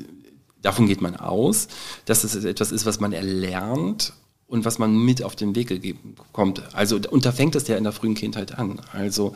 [0.61, 1.67] davon geht man aus,
[2.05, 4.13] dass es etwas ist, was man erlernt
[4.49, 6.75] und was man mit auf den Weg gegeben kommt.
[6.75, 8.81] Also und da fängt es ja in der frühen Kindheit an.
[8.91, 9.33] Also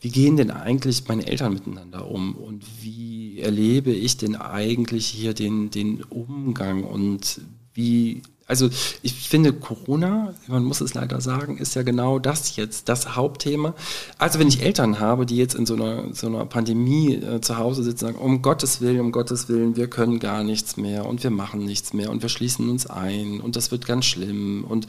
[0.00, 5.32] wie gehen denn eigentlich meine Eltern miteinander um und wie erlebe ich denn eigentlich hier
[5.32, 7.40] den, den Umgang und
[7.72, 8.22] wie
[8.52, 8.68] also
[9.00, 13.72] ich finde Corona, man muss es leider sagen, ist ja genau das jetzt, das Hauptthema.
[14.18, 17.56] Also wenn ich Eltern habe, die jetzt in so einer, so einer Pandemie äh, zu
[17.56, 21.06] Hause sitzen und sagen, um Gottes Willen, um Gottes Willen, wir können gar nichts mehr
[21.06, 24.64] und wir machen nichts mehr und wir schließen uns ein und das wird ganz schlimm
[24.68, 24.86] und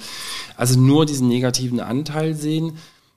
[0.58, 2.74] also nur diesen negativen Anteil sehen,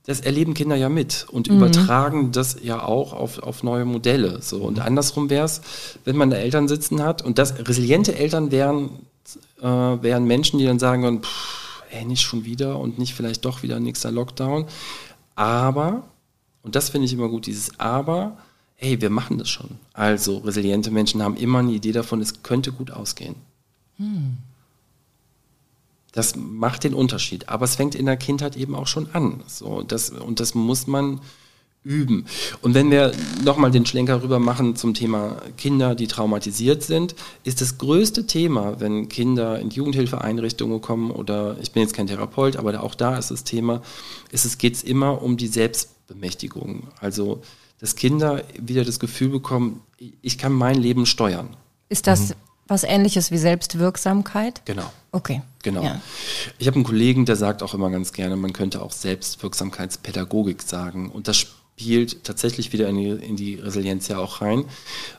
[0.07, 1.57] das erleben Kinder ja mit und mhm.
[1.57, 4.41] übertragen das ja auch auf, auf neue Modelle.
[4.43, 4.59] So.
[4.59, 5.61] Und andersrum wäre es,
[6.05, 8.91] wenn man da Eltern sitzen hat und das resiliente Eltern wären
[9.61, 13.45] äh, wären Menschen, die dann sagen würden, pff, ey, nicht schon wieder und nicht vielleicht
[13.45, 14.66] doch wieder nächster Lockdown.
[15.35, 16.05] Aber,
[16.62, 18.37] und das finde ich immer gut, dieses Aber,
[18.77, 19.79] hey, wir machen das schon.
[19.92, 23.37] Also resiliente Menschen haben immer eine Idee davon, es könnte gut ausgehen.
[23.99, 24.37] Hm.
[26.12, 27.49] Das macht den Unterschied.
[27.51, 29.42] Aber es fängt in der Kindheit eben auch schon an.
[29.47, 31.21] So, das, und das muss man
[31.87, 32.27] üben.
[32.62, 33.12] Und wenn wir
[33.44, 38.81] nochmal den Schlenker rüber machen zum Thema Kinder, die traumatisiert sind, ist das größte Thema,
[38.81, 43.31] wenn Kinder in Jugendhilfeeinrichtungen kommen oder ich bin jetzt kein Therapeut, aber auch da ist
[43.31, 43.83] das Thema,
[44.33, 46.88] ist es geht es immer um die Selbstbemächtigung.
[47.01, 47.40] Also
[47.79, 49.83] dass Kinder wieder das Gefühl bekommen,
[50.22, 51.57] ich kann mein Leben steuern.
[51.88, 52.35] Ist das mhm.
[52.66, 54.62] was ähnliches wie Selbstwirksamkeit?
[54.64, 54.90] Genau.
[55.12, 55.42] Okay.
[55.62, 55.83] Genau.
[55.83, 56.01] Ja.
[56.59, 61.11] Ich habe einen Kollegen, der sagt auch immer ganz gerne, man könnte auch Selbstwirksamkeitspädagogik sagen.
[61.11, 61.46] Und das
[61.77, 64.65] spielt tatsächlich wieder in die, in die Resilienz ja auch rein,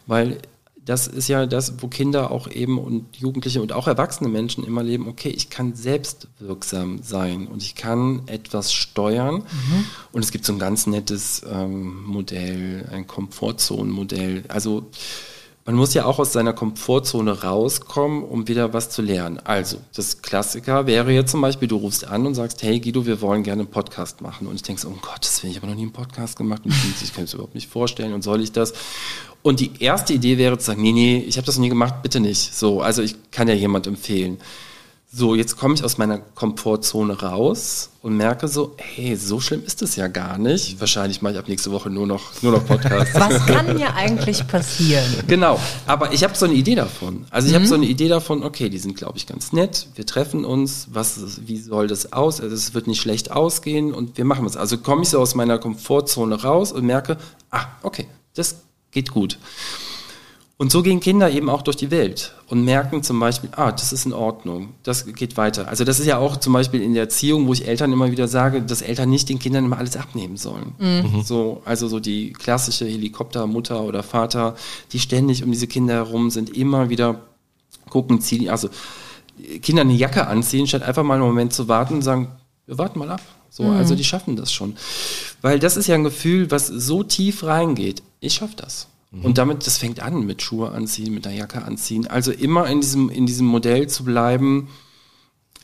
[0.07, 0.39] weil
[0.85, 4.83] das ist ja das, wo Kinder auch eben und Jugendliche und auch erwachsene Menschen immer
[4.83, 9.35] leben, okay, ich kann selbstwirksam sein und ich kann etwas steuern.
[9.35, 9.85] Mhm.
[10.13, 14.45] Und es gibt so ein ganz nettes ähm, Modell, ein Komfortzonenmodell.
[14.47, 14.89] Also
[15.67, 19.37] man muss ja auch aus seiner Komfortzone rauskommen, um wieder was zu lernen.
[19.43, 23.19] Also, das Klassiker wäre jetzt zum Beispiel, du rufst an und sagst, hey Guido, wir
[23.19, 24.47] wollen gerne einen Podcast machen.
[24.47, 26.73] Und ich denke, oh Gott, das will ich aber noch nie einen Podcast gemacht und
[27.03, 28.71] ich kann es überhaupt nicht vorstellen und soll ich das?
[29.41, 31.95] Und die erste Idee wäre zu sagen, nee, nee, ich habe das noch nie gemacht,
[32.01, 32.55] bitte nicht.
[32.55, 34.37] So, also ich kann ja jemand empfehlen.
[35.09, 39.81] So, jetzt komme ich aus meiner Komfortzone raus und merke so, hey, so schlimm ist
[39.81, 40.81] es ja gar nicht.
[40.81, 43.15] Wahrscheinlich mache ich ab nächste Woche nur noch, nur noch Podcasts.
[43.15, 45.05] Was kann ja eigentlich passieren?
[45.27, 47.25] Genau, aber ich habe so eine Idee davon.
[47.29, 47.59] Also ich mhm.
[47.59, 49.87] habe so eine Idee davon, okay, die sind, glaube ich, ganz nett.
[49.95, 52.41] Wir treffen uns, was, wie soll das aus?
[52.41, 54.57] Also es wird nicht schlecht ausgehen und wir machen es.
[54.57, 57.15] Also komme ich so aus meiner Komfortzone raus und merke,
[57.49, 58.57] ah, okay, das
[58.91, 59.39] geht gut.
[60.59, 63.93] Und so gehen Kinder eben auch durch die Welt und merken zum Beispiel, ah, das
[63.93, 65.67] ist in Ordnung, das geht weiter.
[65.67, 68.27] Also das ist ja auch zum Beispiel in der Erziehung, wo ich Eltern immer wieder
[68.27, 70.73] sage, dass Eltern nicht den Kindern immer alles abnehmen sollen.
[70.79, 71.21] Mhm.
[71.23, 74.55] So, also so die klassische Helikoptermutter oder Vater,
[74.93, 77.21] die ständig um diese Kinder herum sind, immer wieder
[77.91, 78.69] gucken, ziehen, also
[79.61, 82.31] Kinder eine Jacke anziehen, statt einfach mal einen Moment zu warten und sagen,
[82.65, 83.21] wir warten mal ab.
[83.51, 83.77] So, mhm.
[83.77, 84.75] also die schaffen das schon.
[85.43, 88.01] Weil das ist ja ein Gefühl, was so tief reingeht.
[88.21, 88.87] Ich schaffe das.
[89.11, 89.25] Mhm.
[89.25, 92.07] Und damit, das fängt an mit Schuhe anziehen, mit der Jacke anziehen.
[92.07, 94.69] Also immer in diesem, in diesem Modell zu bleiben,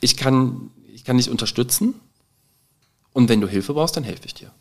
[0.01, 1.95] ich kann, ich kann dich unterstützen.
[3.11, 4.51] Und wenn du Hilfe brauchst, dann helfe ich dir.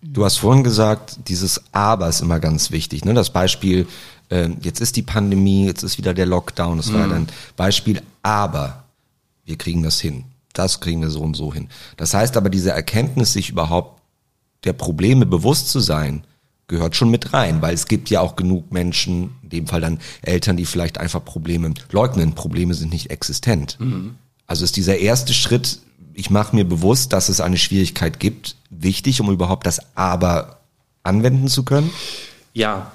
[0.00, 3.04] Du hast vorhin gesagt, dieses Aber ist immer ganz wichtig.
[3.04, 3.14] Ne?
[3.14, 3.86] Das Beispiel,
[4.30, 6.94] äh, jetzt ist die Pandemie, jetzt ist wieder der Lockdown, das mhm.
[6.94, 8.84] war dann Beispiel, aber
[9.44, 10.24] wir kriegen das hin.
[10.52, 11.68] Das kriegen wir so und so hin.
[11.96, 14.02] Das heißt aber, diese Erkenntnis, sich überhaupt
[14.64, 16.24] der Probleme bewusst zu sein,
[16.68, 19.98] gehört schon mit rein, weil es gibt ja auch genug Menschen, in dem Fall dann
[20.22, 22.34] Eltern, die vielleicht einfach Probleme leugnen.
[22.34, 23.76] Probleme sind nicht existent.
[23.78, 24.14] Mhm.
[24.46, 25.80] Also ist dieser erste Schritt,
[26.14, 30.60] ich mache mir bewusst, dass es eine Schwierigkeit gibt, wichtig, um überhaupt das Aber
[31.02, 31.90] anwenden zu können?
[32.54, 32.92] Ja,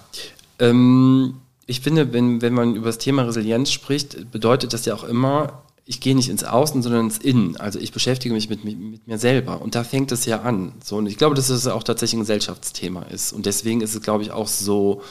[0.60, 5.04] ähm, ich finde, wenn, wenn man über das Thema Resilienz spricht, bedeutet das ja auch
[5.04, 7.56] immer, ich gehe nicht ins Außen, sondern ins Innen.
[7.56, 9.62] Also ich beschäftige mich mit, mit, mit, mir selber.
[9.62, 10.74] Und da fängt es ja an.
[10.84, 13.32] So, und ich glaube, dass es auch tatsächlich ein Gesellschaftsthema ist.
[13.32, 15.02] Und deswegen ist es, glaube ich, auch so,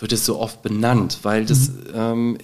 [0.00, 1.74] wird es so oft benannt, weil das, mhm.
[1.94, 2.38] ähm,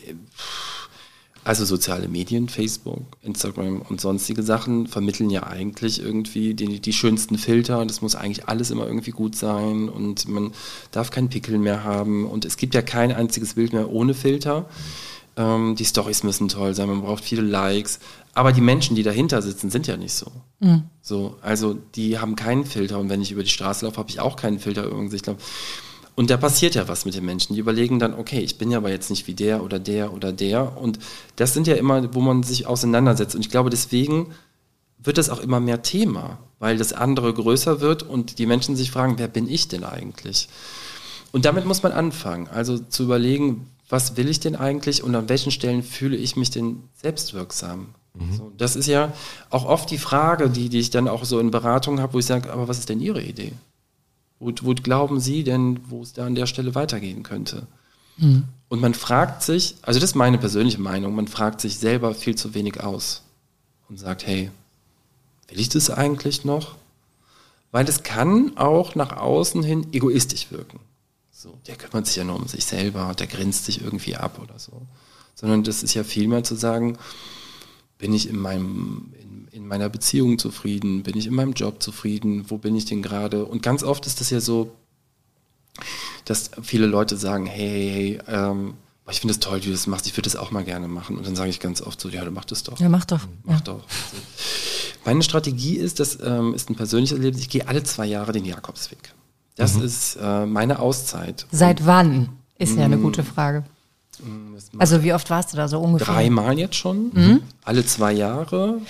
[1.43, 7.37] also soziale Medien, Facebook, Instagram und sonstige Sachen vermitteln ja eigentlich irgendwie die, die schönsten
[7.37, 7.85] Filter.
[7.85, 10.53] Das muss eigentlich alles immer irgendwie gut sein und man
[10.93, 12.27] darf keinen Pickel mehr haben.
[12.27, 14.61] Und es gibt ja kein einziges Bild mehr ohne Filter.
[14.61, 17.99] Mhm ähm, die Stories müssen toll sein, man braucht viele Likes.
[18.35, 20.33] Aber die Menschen, die dahinter sitzen, sind ja nicht so.
[20.61, 20.85] Mhm.
[21.03, 24.21] So, also die haben keinen Filter und wenn ich über die Straße laufe, habe ich
[24.21, 25.17] auch keinen Filter irgendwie.
[25.17, 25.41] Ich glaube,
[26.15, 27.55] und da passiert ja was mit den Menschen.
[27.55, 30.33] Die überlegen dann, okay, ich bin ja aber jetzt nicht wie der oder der oder
[30.33, 30.77] der.
[30.77, 30.99] Und
[31.37, 33.35] das sind ja immer, wo man sich auseinandersetzt.
[33.35, 34.33] Und ich glaube, deswegen
[34.99, 38.91] wird das auch immer mehr Thema, weil das andere größer wird und die Menschen sich
[38.91, 40.49] fragen, wer bin ich denn eigentlich?
[41.33, 42.47] Und damit muss man anfangen.
[42.49, 46.49] Also zu überlegen, was will ich denn eigentlich und an welchen Stellen fühle ich mich
[46.49, 47.89] denn selbstwirksam?
[48.15, 48.33] Mhm.
[48.35, 49.13] So, das ist ja
[49.51, 52.25] auch oft die Frage, die, die ich dann auch so in Beratungen habe, wo ich
[52.25, 53.53] sage, aber was ist denn Ihre Idee?
[54.41, 57.67] Wo, wo glauben Sie denn, wo es da an der Stelle weitergehen könnte?
[58.17, 58.45] Mhm.
[58.71, 62.35] Und man fragt sich, also das ist meine persönliche Meinung, man fragt sich selber viel
[62.35, 63.21] zu wenig aus
[63.91, 64.51] und sagt, hey,
[65.49, 66.77] will ich das eigentlich noch?
[67.73, 70.81] Weil es kann auch nach außen hin egoistisch wirken.
[71.43, 74.61] So, der kümmert sich ja nur um sich selber, der grinst sich irgendwie ab oder
[74.61, 74.87] so.
[75.35, 76.97] Sondern das ist ja vielmehr zu sagen,
[77.99, 82.49] bin ich in meinem, in, in meiner Beziehung zufrieden, bin ich in meinem Job zufrieden,
[82.49, 83.45] wo bin ich denn gerade?
[83.45, 84.71] Und ganz oft ist das ja so,
[86.27, 88.75] dass viele Leute sagen, hey, hey, ähm,
[89.11, 91.17] ich finde es toll, wie du das machst, ich würde das auch mal gerne machen.
[91.19, 92.79] Und dann sage ich ganz oft so, ja, du mach das doch.
[92.79, 93.27] Ja, mach doch.
[93.43, 93.61] Mach ja.
[93.63, 93.83] doch.
[93.83, 94.23] Also,
[95.05, 98.45] meine Strategie ist, das ähm, ist ein persönliches Erlebnis, ich gehe alle zwei Jahre den
[98.45, 99.13] Jakobsweg.
[99.57, 99.85] Das mhm.
[99.85, 101.47] ist äh, meine Auszeit.
[101.51, 102.31] Seit wann?
[102.59, 103.03] Ist ja eine mm.
[103.03, 103.65] gute Frage.
[104.21, 106.15] Mm, also wie oft warst du da so ungefähr?
[106.15, 107.43] Dreimal jetzt schon, mhm.
[107.65, 108.81] alle zwei Jahre.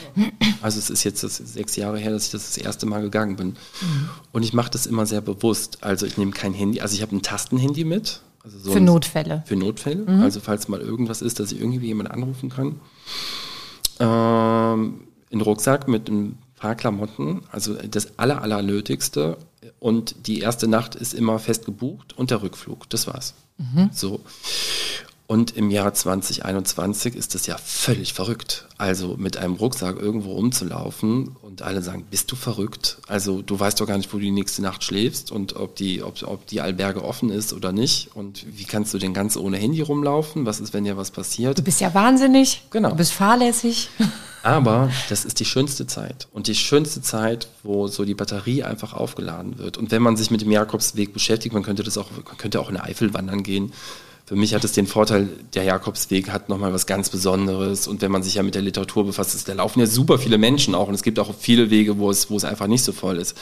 [0.60, 3.36] Also es ist jetzt das sechs Jahre her, dass ich das, das erste Mal gegangen
[3.36, 3.48] bin.
[3.48, 4.08] Mhm.
[4.30, 5.78] Und ich mache das immer sehr bewusst.
[5.82, 8.20] Also ich nehme kein Handy, also ich habe ein Tastenhandy mit.
[8.44, 9.42] Also so für Notfälle.
[9.46, 10.04] Für Notfälle.
[10.08, 10.22] Mhm.
[10.22, 12.80] Also falls mal irgendwas ist, dass ich irgendwie jemand anrufen kann.
[13.98, 19.36] Ähm, in Rucksack mit ein paar Klamotten, also das aller, allernötigste
[19.80, 22.88] und die erste Nacht ist immer fest gebucht und der Rückflug.
[22.90, 23.34] Das war's.
[23.58, 23.90] Mhm.
[23.92, 24.20] So.
[25.32, 28.66] Und im Jahr 2021 ist es ja völlig verrückt.
[28.76, 32.98] Also mit einem Rucksack irgendwo rumzulaufen und alle sagen, bist du verrückt?
[33.06, 36.02] Also du weißt doch gar nicht, wo du die nächste Nacht schläfst und ob die,
[36.02, 38.10] ob, ob die Alberge offen ist oder nicht.
[38.14, 40.44] Und wie kannst du denn ganz ohne Handy rumlaufen?
[40.44, 41.56] Was ist, wenn dir was passiert?
[41.56, 42.64] Du bist ja wahnsinnig.
[42.70, 42.90] Genau.
[42.90, 43.88] Du bist fahrlässig.
[44.42, 48.92] Aber das ist die schönste Zeit und die schönste Zeit, wo so die Batterie einfach
[48.92, 49.78] aufgeladen wird.
[49.78, 52.68] Und wenn man sich mit dem Jakobsweg beschäftigt, man könnte das auch, man könnte auch
[52.68, 53.72] in der Eifel wandern gehen
[54.32, 57.86] für mich hat es den Vorteil, der Jakobsweg hat nochmal was ganz Besonderes.
[57.86, 60.38] Und wenn man sich ja mit der Literatur befasst, ist, da laufen ja super viele
[60.38, 60.88] Menschen auch.
[60.88, 63.36] Und es gibt auch viele Wege, wo es, wo es einfach nicht so voll ist.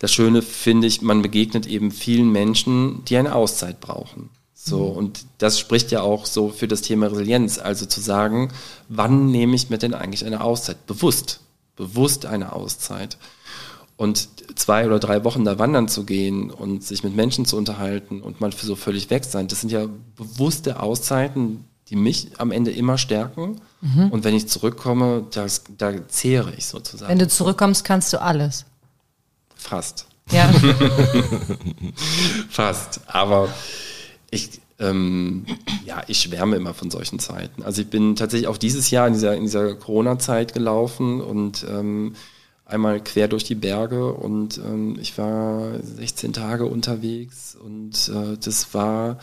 [0.00, 4.30] Das Schöne finde ich, man begegnet eben vielen Menschen, die eine Auszeit brauchen.
[4.60, 4.96] So, mhm.
[4.96, 7.58] und das spricht ja auch so für das Thema Resilienz.
[7.58, 8.50] Also zu sagen,
[8.88, 10.84] wann nehme ich mir denn eigentlich eine Auszeit?
[10.86, 11.40] Bewusst.
[11.76, 13.18] Bewusst eine Auszeit.
[13.96, 18.20] Und zwei oder drei Wochen da wandern zu gehen und sich mit Menschen zu unterhalten
[18.20, 22.50] und mal für so völlig weg sein, das sind ja bewusste Auszeiten, die mich am
[22.50, 23.60] Ende immer stärken.
[23.80, 24.10] Mhm.
[24.10, 27.10] Und wenn ich zurückkomme, das, da zehre ich sozusagen.
[27.10, 28.64] Wenn du zurückkommst, kannst du alles.
[29.54, 30.06] Fast.
[30.32, 30.52] Ja.
[32.50, 33.00] Fast.
[33.06, 33.48] Aber
[34.30, 35.46] ich, ähm,
[35.86, 37.62] ja, ich schwärme immer von solchen Zeiten.
[37.62, 42.14] Also ich bin tatsächlich auch dieses Jahr in dieser, in dieser Corona-Zeit gelaufen und ähm,
[42.68, 48.74] einmal quer durch die Berge und ähm, ich war 16 Tage unterwegs und äh, das
[48.74, 49.18] war,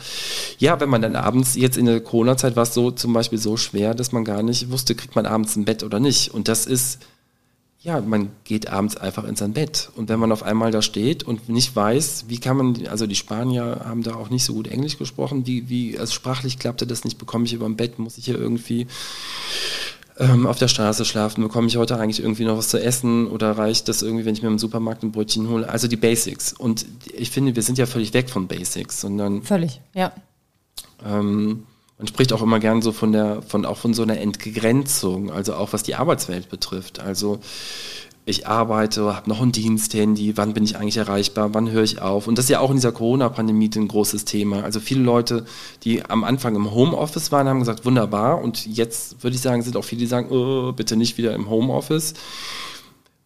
[0.58, 3.56] ja, wenn man dann abends, jetzt in der Corona-Zeit war es so zum Beispiel so
[3.56, 6.34] schwer, dass man gar nicht wusste, kriegt man abends ein Bett oder nicht.
[6.34, 6.98] Und das ist,
[7.86, 9.90] ja, man geht abends einfach in sein Bett.
[9.94, 13.14] Und wenn man auf einmal da steht und nicht weiß, wie kann man, also die
[13.14, 17.04] Spanier haben da auch nicht so gut Englisch gesprochen, wie, wie, also sprachlich klappte das
[17.04, 18.88] nicht, bekomme ich über ein Bett, muss ich hier irgendwie
[20.18, 21.44] ähm, auf der Straße schlafen?
[21.44, 24.42] Bekomme ich heute eigentlich irgendwie noch was zu essen oder reicht das irgendwie, wenn ich
[24.42, 25.68] mir im Supermarkt ein Brötchen hole?
[25.68, 26.54] Also die Basics.
[26.54, 29.42] Und ich finde, wir sind ja völlig weg von Basics, sondern.
[29.42, 30.12] Völlig, ja.
[31.06, 31.62] Ähm,
[31.98, 35.54] man spricht auch immer gern so von der, von auch von so einer Entgrenzung, also
[35.54, 37.00] auch was die Arbeitswelt betrifft.
[37.00, 37.40] Also
[38.28, 42.26] ich arbeite, habe noch ein Diensthandy, wann bin ich eigentlich erreichbar, wann höre ich auf?
[42.26, 44.64] Und das ist ja auch in dieser Corona-Pandemie ein großes Thema.
[44.64, 45.46] Also viele Leute,
[45.84, 48.42] die am Anfang im Homeoffice waren, haben gesagt, wunderbar.
[48.42, 51.48] Und jetzt würde ich sagen, sind auch viele, die sagen, oh, bitte nicht wieder im
[51.48, 52.14] Homeoffice.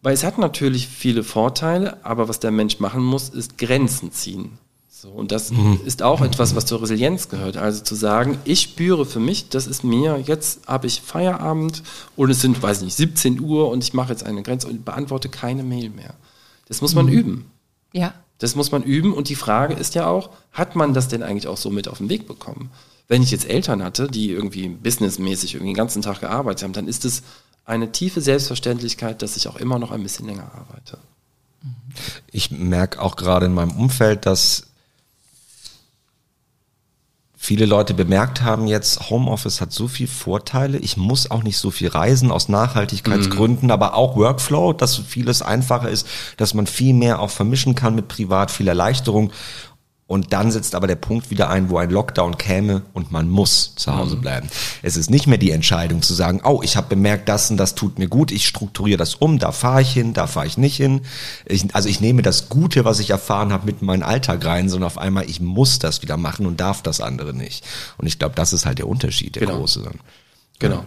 [0.03, 4.59] Weil es hat natürlich viele Vorteile, aber was der Mensch machen muss, ist Grenzen ziehen.
[5.01, 5.79] So, und das mhm.
[5.83, 7.57] ist auch etwas, was zur Resilienz gehört.
[7.57, 11.81] Also zu sagen, ich spüre für mich, das ist mir, jetzt habe ich Feierabend
[12.15, 15.27] und es sind, weiß nicht, 17 Uhr und ich mache jetzt eine Grenze und beantworte
[15.27, 16.13] keine Mail mehr.
[16.67, 17.11] Das muss man mhm.
[17.13, 17.51] üben.
[17.93, 18.13] Ja.
[18.37, 21.47] Das muss man üben und die Frage ist ja auch, hat man das denn eigentlich
[21.47, 22.69] auch so mit auf den Weg bekommen?
[23.07, 26.87] Wenn ich jetzt Eltern hatte, die irgendwie businessmäßig irgendwie den ganzen Tag gearbeitet haben, dann
[26.87, 27.23] ist es
[27.65, 30.99] eine tiefe Selbstverständlichkeit, dass ich auch immer noch ein bisschen länger arbeite.
[32.31, 34.67] Ich merke auch gerade in meinem Umfeld, dass
[37.43, 40.77] viele Leute bemerkt haben jetzt, Homeoffice hat so viel Vorteile.
[40.77, 43.71] Ich muss auch nicht so viel reisen aus Nachhaltigkeitsgründen, mhm.
[43.71, 46.05] aber auch Workflow, dass vieles einfacher ist,
[46.37, 49.31] dass man viel mehr auch vermischen kann mit privat, viel Erleichterung.
[50.11, 53.75] Und dann setzt aber der Punkt wieder ein, wo ein Lockdown käme und man muss
[53.77, 54.21] zu Hause mhm.
[54.21, 54.49] bleiben.
[54.81, 57.75] Es ist nicht mehr die Entscheidung zu sagen, oh, ich habe bemerkt, das und das
[57.75, 60.75] tut mir gut, ich strukturiere das um, da fahre ich hin, da fahre ich nicht
[60.75, 61.03] hin.
[61.45, 64.67] Ich, also ich nehme das Gute, was ich erfahren habe, mit in meinen Alltag rein,
[64.67, 67.63] sondern auf einmal, ich muss das wieder machen und darf das andere nicht.
[67.97, 69.59] Und ich glaube, das ist halt der Unterschied, der genau.
[69.59, 70.01] große dann.
[70.59, 70.83] Genau.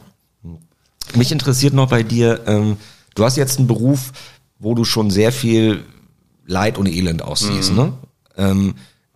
[1.14, 2.76] Mich interessiert noch bei dir, ähm,
[3.14, 4.12] du hast jetzt einen Beruf,
[4.58, 5.82] wo du schon sehr viel
[6.44, 7.76] Leid und Elend aussiehst, mhm.
[7.76, 7.92] ne?
[8.36, 8.74] Ähm,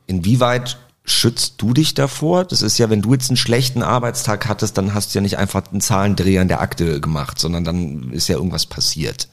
[0.08, 2.44] Inwieweit schützt du dich davor?
[2.44, 5.38] Das ist ja, wenn du jetzt einen schlechten Arbeitstag hattest, dann hast du ja nicht
[5.38, 9.28] einfach einen Zahlendreher in der Akte gemacht, sondern dann ist ja irgendwas passiert.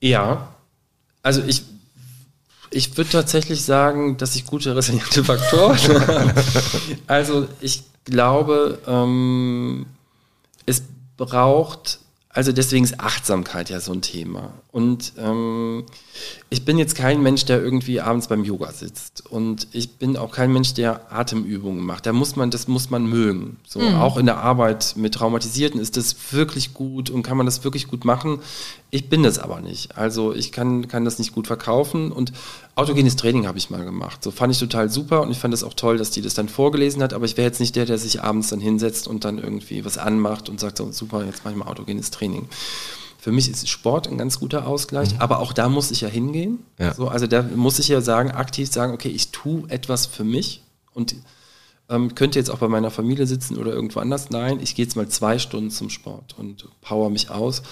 [0.00, 0.54] Ja,
[1.22, 1.62] also ich,
[2.70, 6.34] ich würde tatsächlich sagen, dass ich gute resiliente Faktoren habe.
[7.06, 9.86] also ich glaube, ähm,
[10.66, 10.82] es
[11.16, 12.00] braucht
[12.32, 14.52] also deswegen ist Achtsamkeit ja so ein Thema.
[14.70, 15.84] Und ähm,
[16.48, 19.26] ich bin jetzt kein Mensch, der irgendwie abends beim Yoga sitzt.
[19.28, 22.06] Und ich bin auch kein Mensch, der Atemübungen macht.
[22.06, 23.56] Da muss man, das muss man mögen.
[23.66, 23.96] So, mhm.
[23.96, 27.88] auch in der Arbeit mit Traumatisierten ist das wirklich gut und kann man das wirklich
[27.88, 28.38] gut machen.
[28.90, 29.98] Ich bin das aber nicht.
[29.98, 32.12] Also ich kann, kann das nicht gut verkaufen.
[32.12, 32.32] Und
[32.76, 34.22] autogenes Training habe ich mal gemacht.
[34.22, 36.48] So fand ich total super und ich fand es auch toll, dass die das dann
[36.48, 37.12] vorgelesen hat.
[37.12, 39.98] Aber ich wäre jetzt nicht der, der sich abends dann hinsetzt und dann irgendwie was
[39.98, 42.19] anmacht und sagt so, super, jetzt mache ich mal autogenes Training.
[43.18, 45.20] Für mich ist Sport ein ganz guter Ausgleich, mhm.
[45.20, 46.60] aber auch da muss ich ja hingehen.
[46.78, 46.94] Ja.
[46.94, 50.62] So, also da muss ich ja sagen, aktiv sagen, okay, ich tue etwas für mich
[50.94, 51.14] und
[51.90, 54.30] ähm, könnte jetzt auch bei meiner Familie sitzen oder irgendwo anders.
[54.30, 57.62] Nein, ich gehe jetzt mal zwei Stunden zum Sport und power mich aus.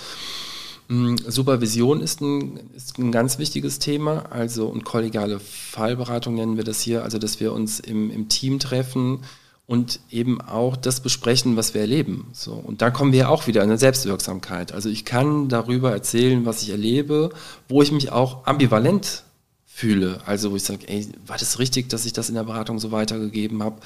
[0.89, 6.65] Mm, Supervision ist ein, ist ein ganz wichtiges Thema, also und kollegiale Fallberatung nennen wir
[6.65, 9.21] das hier, also dass wir uns im, im Team treffen
[9.69, 12.29] und eben auch das besprechen, was wir erleben.
[12.33, 14.73] So und da kommen wir auch wieder in eine Selbstwirksamkeit.
[14.73, 17.29] Also ich kann darüber erzählen, was ich erlebe,
[17.69, 19.25] wo ich mich auch ambivalent
[19.67, 20.23] fühle.
[20.25, 22.93] Also wo ich sage, ey, war das richtig, dass ich das in der Beratung so
[22.93, 23.77] weitergegeben habe?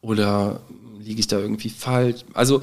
[0.00, 0.60] Oder
[1.00, 2.24] liege ich da irgendwie falsch?
[2.32, 2.62] Also,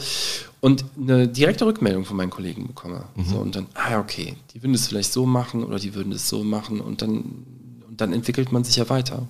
[0.61, 3.03] und eine direkte Rückmeldung von meinen Kollegen bekomme.
[3.15, 3.25] Mhm.
[3.25, 6.29] So, und dann, ah, okay, die würden es vielleicht so machen oder die würden es
[6.29, 7.45] so machen und dann,
[7.89, 9.27] und dann entwickelt man sich ja weiter.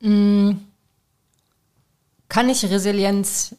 [0.00, 0.60] Mhm.
[2.28, 3.54] Kann ich Resilienz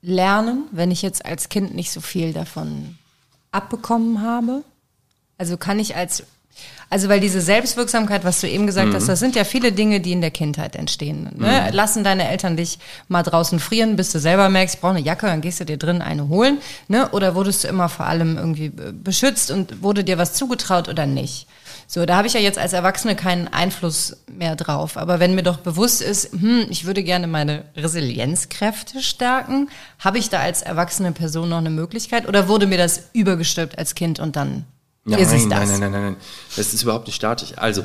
[0.00, 2.98] lernen, wenn ich jetzt als Kind nicht so viel davon
[3.52, 4.64] abbekommen habe?
[5.36, 6.24] Also kann ich als
[6.90, 8.94] also weil diese Selbstwirksamkeit, was du eben gesagt mhm.
[8.94, 11.28] hast, das sind ja viele Dinge, die in der Kindheit entstehen.
[11.34, 11.66] Ne?
[11.68, 11.74] Mhm.
[11.74, 12.78] Lassen deine Eltern dich
[13.08, 15.76] mal draußen frieren, bis du selber merkst, ich brauche eine Jacke, dann gehst du dir
[15.76, 16.58] drin eine holen.
[16.86, 17.08] Ne?
[17.10, 21.48] Oder wurdest du immer vor allem irgendwie beschützt und wurde dir was zugetraut oder nicht?
[21.94, 24.96] So, da habe ich ja jetzt als Erwachsene keinen Einfluss mehr drauf.
[24.96, 29.68] Aber wenn mir doch bewusst ist, hm, ich würde gerne meine Resilienzkräfte stärken,
[30.00, 32.26] habe ich da als erwachsene Person noch eine Möglichkeit?
[32.26, 34.64] Oder wurde mir das übergestülpt als Kind und dann
[35.04, 35.68] Nein, ist es das?
[35.68, 36.16] Nein, nein, nein, nein.
[36.56, 37.52] Das ist überhaupt nicht statisch.
[37.54, 37.84] Also,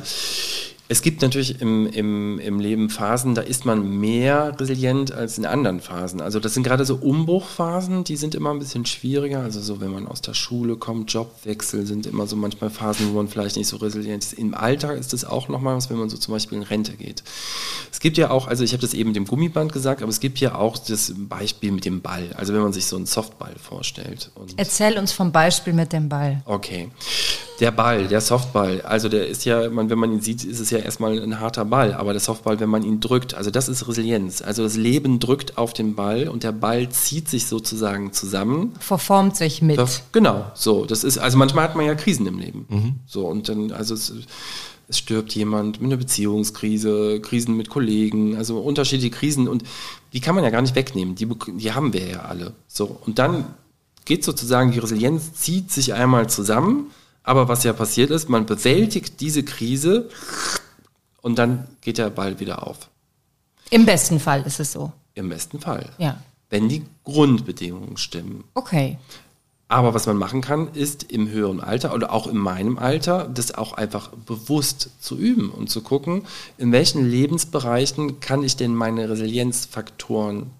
[0.90, 5.46] es gibt natürlich im, im, im Leben Phasen, da ist man mehr resilient als in
[5.46, 6.20] anderen Phasen.
[6.20, 9.38] Also das sind gerade so Umbruchphasen, die sind immer ein bisschen schwieriger.
[9.38, 13.18] Also so, wenn man aus der Schule kommt, Jobwechsel sind immer so manchmal Phasen, wo
[13.18, 14.32] man vielleicht nicht so resilient ist.
[14.32, 17.22] Im Alltag ist das auch nochmal was, wenn man so zum Beispiel in Rente geht.
[17.92, 20.18] Es gibt ja auch, also ich habe das eben mit dem Gummiband gesagt, aber es
[20.18, 22.30] gibt ja auch das Beispiel mit dem Ball.
[22.36, 24.32] Also wenn man sich so einen Softball vorstellt.
[24.56, 26.42] Erzähl uns vom Beispiel mit dem Ball.
[26.46, 26.90] Okay.
[27.60, 30.70] Der Ball, der Softball, also der ist ja, man, wenn man ihn sieht, ist es
[30.70, 33.86] ja erstmal ein harter Ball, aber der Softball, wenn man ihn drückt, also das ist
[33.86, 34.40] Resilienz.
[34.40, 38.74] Also das Leben drückt auf den Ball und der Ball zieht sich sozusagen zusammen.
[38.80, 39.76] Verformt sich mit.
[40.12, 40.86] genau, so.
[40.86, 42.64] Das ist, also manchmal hat man ja Krisen im Leben.
[42.70, 42.94] Mhm.
[43.06, 44.10] So, und dann, also es,
[44.88, 49.64] es stirbt jemand mit einer Beziehungskrise, Krisen mit Kollegen, also unterschiedliche Krisen und
[50.14, 51.14] die kann man ja gar nicht wegnehmen.
[51.14, 52.54] Die, die haben wir ja alle.
[52.68, 52.98] So.
[53.04, 53.44] Und dann
[54.06, 56.86] geht sozusagen die Resilienz, zieht sich einmal zusammen
[57.22, 60.08] aber was ja passiert ist, man bewältigt diese Krise
[61.20, 62.88] und dann geht der Ball wieder auf.
[63.70, 64.92] Im besten Fall ist es so.
[65.14, 65.90] Im besten Fall.
[65.98, 66.20] Ja.
[66.48, 68.44] Wenn die Grundbedingungen stimmen.
[68.54, 68.98] Okay.
[69.68, 73.54] Aber was man machen kann, ist im höheren Alter oder auch in meinem Alter, das
[73.54, 76.24] auch einfach bewusst zu üben und zu gucken,
[76.58, 80.50] in welchen Lebensbereichen kann ich denn meine Resilienzfaktoren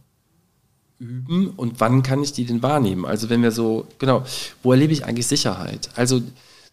[1.00, 3.04] üben und wann kann ich die denn wahrnehmen?
[3.04, 4.22] Also wenn wir so, genau,
[4.62, 5.90] wo erlebe ich eigentlich Sicherheit?
[5.96, 6.22] Also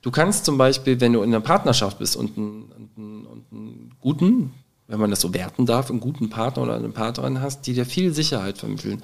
[0.01, 4.53] Du kannst zum Beispiel, wenn du in einer Partnerschaft bist und einen, einen, einen guten,
[4.87, 7.85] wenn man das so werten darf, einen guten Partner oder eine Partnerin hast, die dir
[7.85, 9.01] viel Sicherheit vermitteln,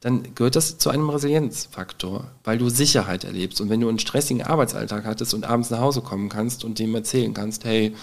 [0.00, 3.60] dann gehört das zu einem Resilienzfaktor, weil du Sicherheit erlebst.
[3.60, 6.94] Und wenn du einen stressigen Arbeitsalltag hattest und abends nach Hause kommen kannst und dem
[6.94, 7.94] erzählen kannst, hey,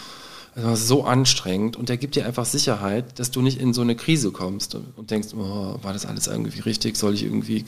[0.56, 3.82] das war so anstrengend und der gibt dir einfach Sicherheit, dass du nicht in so
[3.82, 6.96] eine Krise kommst und denkst, oh, war das alles irgendwie richtig?
[6.96, 7.66] Soll ich irgendwie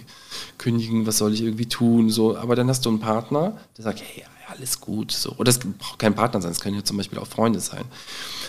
[0.60, 1.08] kündigen?
[1.08, 2.10] Was soll ich irgendwie tun?
[2.10, 5.12] So, aber dann hast du einen Partner, der sagt, hey, alles gut.
[5.12, 5.34] So.
[5.38, 7.86] Oder es braucht kein Partner sein, es können ja zum Beispiel auch Freunde sein.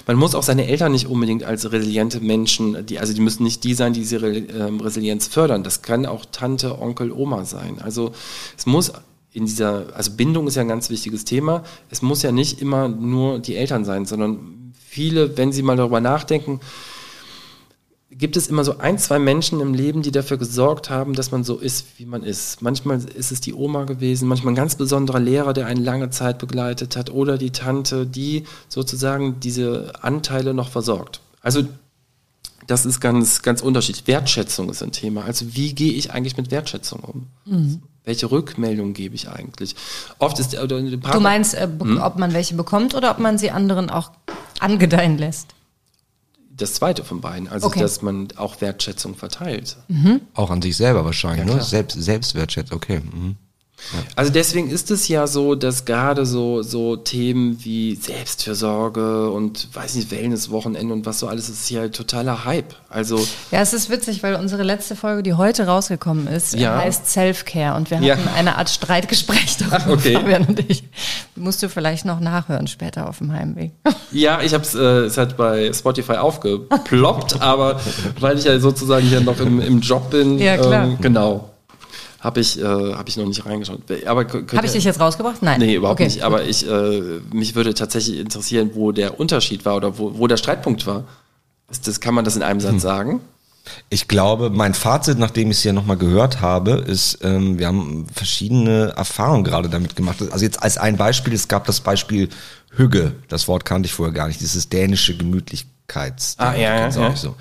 [0.06, 3.64] Man muss auch seine Eltern nicht unbedingt als resiliente Menschen, die, also die müssen nicht
[3.64, 5.62] die sein, die diese ähm, Resilienz fördern.
[5.62, 7.80] Das kann auch Tante, Onkel, Oma sein.
[7.80, 8.12] Also
[8.56, 8.92] es muss
[9.32, 11.62] in dieser, also Bindung ist ja ein ganz wichtiges Thema.
[11.90, 16.00] Es muss ja nicht immer nur die Eltern sein, sondern viele, wenn sie mal darüber
[16.00, 16.60] nachdenken,
[18.18, 21.44] gibt es immer so ein, zwei Menschen im Leben, die dafür gesorgt haben, dass man
[21.44, 22.62] so ist, wie man ist.
[22.62, 26.38] Manchmal ist es die Oma gewesen, manchmal ein ganz besonderer Lehrer, der einen lange Zeit
[26.38, 31.20] begleitet hat, oder die Tante, die sozusagen diese Anteile noch versorgt.
[31.42, 31.64] Also
[32.66, 34.06] das ist ganz, ganz unterschiedlich.
[34.06, 35.24] Wertschätzung ist ein Thema.
[35.24, 37.26] Also wie gehe ich eigentlich mit Wertschätzung um?
[37.44, 37.82] Mhm.
[38.04, 39.74] Welche Rückmeldung gebe ich eigentlich?
[40.18, 42.00] Oft ist der, der Partner, Du meinst, äh, hm?
[42.00, 44.12] ob man welche bekommt oder ob man sie anderen auch
[44.60, 45.55] angedeihen lässt?
[46.56, 47.80] Das zweite von beiden, also okay.
[47.80, 49.76] dass man auch Wertschätzung verteilt.
[49.88, 50.22] Mhm.
[50.34, 51.62] Auch an sich selber wahrscheinlich, ja, ne?
[51.62, 53.00] Selbst, Selbstwertschätzung, okay.
[53.00, 53.36] Mhm.
[54.16, 59.94] Also deswegen ist es ja so, dass gerade so, so Themen wie Selbstfürsorge und weiß
[59.94, 62.74] nicht, Wellness-Wochenende und was so alles ist ja totaler Hype.
[62.88, 63.18] Also
[63.50, 66.78] ja, es ist witzig, weil unsere letzte Folge, die heute rausgekommen ist, ja.
[66.78, 68.16] heißt Self-Care und wir hatten ja.
[68.34, 70.14] eine Art Streitgespräch darüber, Ach, okay.
[70.14, 70.84] Fabian und ich.
[71.36, 73.72] Musst du vielleicht noch nachhören später auf dem Heimweg.
[74.12, 77.80] Ja, ich habe es, äh, es hat bei Spotify aufgeploppt, aber
[78.20, 80.84] weil ich ja sozusagen hier noch im, im Job bin, ja, klar.
[80.84, 81.50] Ähm, genau
[82.26, 83.82] habe ich, äh, hab ich noch nicht reingeschaut.
[84.04, 84.26] Habe
[84.64, 85.42] ich dich jetzt rausgebracht?
[85.42, 85.60] Nein.
[85.60, 86.08] Nee, überhaupt okay.
[86.08, 86.22] nicht.
[86.22, 90.36] Aber ich, äh, mich würde tatsächlich interessieren, wo der Unterschied war oder wo, wo der
[90.36, 91.04] Streitpunkt war.
[91.68, 92.80] Das, das kann man das in einem Satz hm.
[92.80, 93.20] sagen?
[93.90, 98.06] Ich glaube, mein Fazit, nachdem ich es ja nochmal gehört habe, ist, ähm, wir haben
[98.12, 100.18] verschiedene Erfahrungen gerade damit gemacht.
[100.32, 102.28] Also jetzt als ein Beispiel, es gab das Beispiel
[102.70, 106.34] Hügge, das Wort kannte ich vorher gar nicht, dieses dänische Gemütlichkeits.
[106.38, 107.16] Ah, ja, ja, ja.
[107.16, 107.36] So.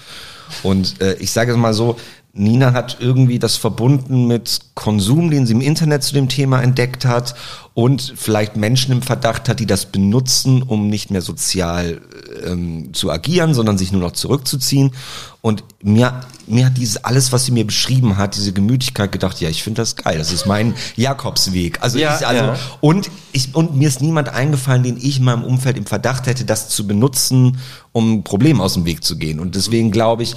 [0.64, 1.97] Und äh, ich sage es mal so,
[2.38, 7.05] Nina hat irgendwie das verbunden mit Konsum, den sie im Internet zu dem Thema entdeckt
[7.05, 7.33] hat
[7.73, 12.01] und vielleicht Menschen im Verdacht hat, die das benutzen, um nicht mehr sozial
[12.45, 14.91] ähm, zu agieren, sondern sich nur noch zurückzuziehen.
[15.39, 19.47] Und mir, mir hat dieses alles, was sie mir beschrieben hat, diese Gemütlichkeit gedacht, ja,
[19.47, 20.17] ich finde das geil.
[20.17, 21.81] Das ist mein Jakobsweg.
[21.81, 22.59] Also, ja, ich, also ja.
[22.81, 26.43] und ich und mir ist niemand eingefallen, den ich in meinem Umfeld im Verdacht hätte,
[26.43, 27.59] das zu benutzen,
[27.93, 29.39] um Problem aus dem Weg zu gehen.
[29.39, 30.36] Und deswegen glaube ich,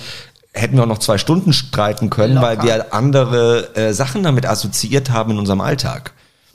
[0.52, 2.46] hätten wir auch noch zwei Stunden streiten können, Locker.
[2.46, 6.12] weil wir andere äh, Sachen damit assoziiert haben in unserem Alltag.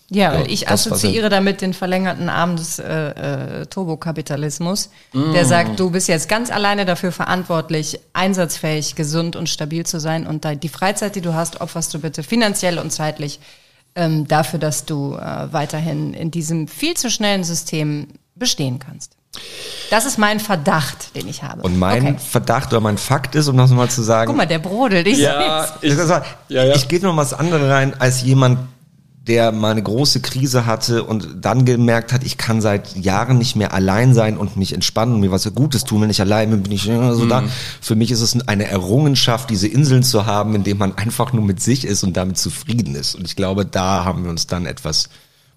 [0.10, 5.34] Ja, ja ich assoziiere damit den verlängerten Arm des äh, äh, Turbokapitalismus, mm.
[5.34, 10.28] der sagt, du bist jetzt ganz alleine dafür verantwortlich, einsatzfähig, gesund und stabil zu sein
[10.28, 13.40] und die Freizeit, die du hast, opferst du bitte finanziell und zeitlich
[13.96, 19.16] ähm, dafür, dass du äh, weiterhin in diesem viel zu schnellen System bestehen kannst.
[19.90, 21.62] Das ist mein Verdacht, den ich habe.
[21.62, 22.16] Und mein okay.
[22.18, 24.28] Verdacht oder mein Fakt ist, um das mal zu sagen.
[24.28, 25.06] Guck mal, der brodelt.
[25.08, 26.76] Ich ja, ich, ja, ja.
[26.76, 28.60] ich gehe noch was anderes rein als jemand,
[29.28, 33.56] der mal eine große Krise hatte und dann gemerkt hat, ich kann seit Jahren nicht
[33.56, 36.02] mehr allein sein und mich entspannen und mir was Gutes tun.
[36.02, 37.30] Wenn ich allein bin, bin ich so mhm.
[37.30, 37.44] da.
[37.80, 41.46] Für mich ist es eine Errungenschaft, diese Inseln zu haben, in denen man einfach nur
[41.46, 43.16] mit sich ist und damit zufrieden ist.
[43.16, 45.08] Und ich glaube, da haben wir uns dann etwas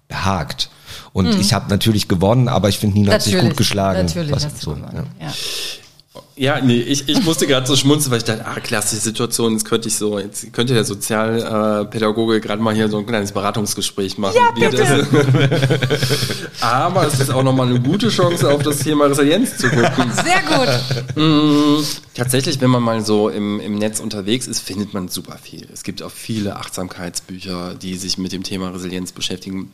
[0.07, 0.69] behagt.
[1.13, 1.41] Und mhm.
[1.41, 4.05] ich habe natürlich gewonnen, aber ich finde, Nina natürlich, hat sich gut geschlagen.
[4.05, 5.07] Natürlich was, hast so, gewonnen.
[5.19, 5.27] Ja.
[5.27, 5.33] ja.
[6.37, 9.65] Ja, nee, ich, ich musste gerade so schmunzeln, weil ich dachte, ah, klassische Situation, jetzt
[9.65, 14.35] könnte ich so, jetzt könnte der Sozialpädagoge gerade mal hier so ein kleines Beratungsgespräch machen.
[14.35, 15.07] Ja, bitte.
[16.61, 20.11] Aber es ist auch nochmal eine gute Chance, auf das Thema Resilienz zu gucken.
[20.13, 21.15] Sehr gut.
[21.15, 21.83] Mhm.
[22.13, 25.67] Tatsächlich, wenn man mal so im, im Netz unterwegs ist, findet man super viel.
[25.73, 29.71] Es gibt auch viele Achtsamkeitsbücher, die sich mit dem Thema Resilienz beschäftigen.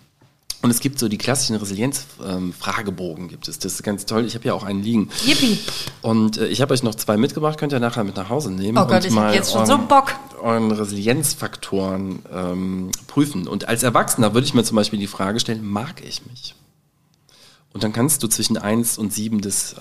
[0.63, 3.59] Und es gibt so die klassischen Resilienz-Fragebogen ähm, gibt es.
[3.59, 4.25] Das ist ganz toll.
[4.25, 5.09] Ich habe ja auch einen liegen.
[5.25, 5.59] Yippie.
[6.01, 8.77] Und äh, ich habe euch noch zwei mitgebracht, könnt ihr nachher mit nach Hause nehmen.
[8.77, 10.15] Oh Gott, ich habe jetzt schon so Bock.
[10.41, 13.45] Euren Resilienzfaktoren ähm, prüfen.
[13.49, 16.55] Und als Erwachsener würde ich mir zum Beispiel die Frage stellen, mag ich mich?
[17.73, 19.73] Und dann kannst du zwischen 1 und 7 das.
[19.73, 19.77] Äh,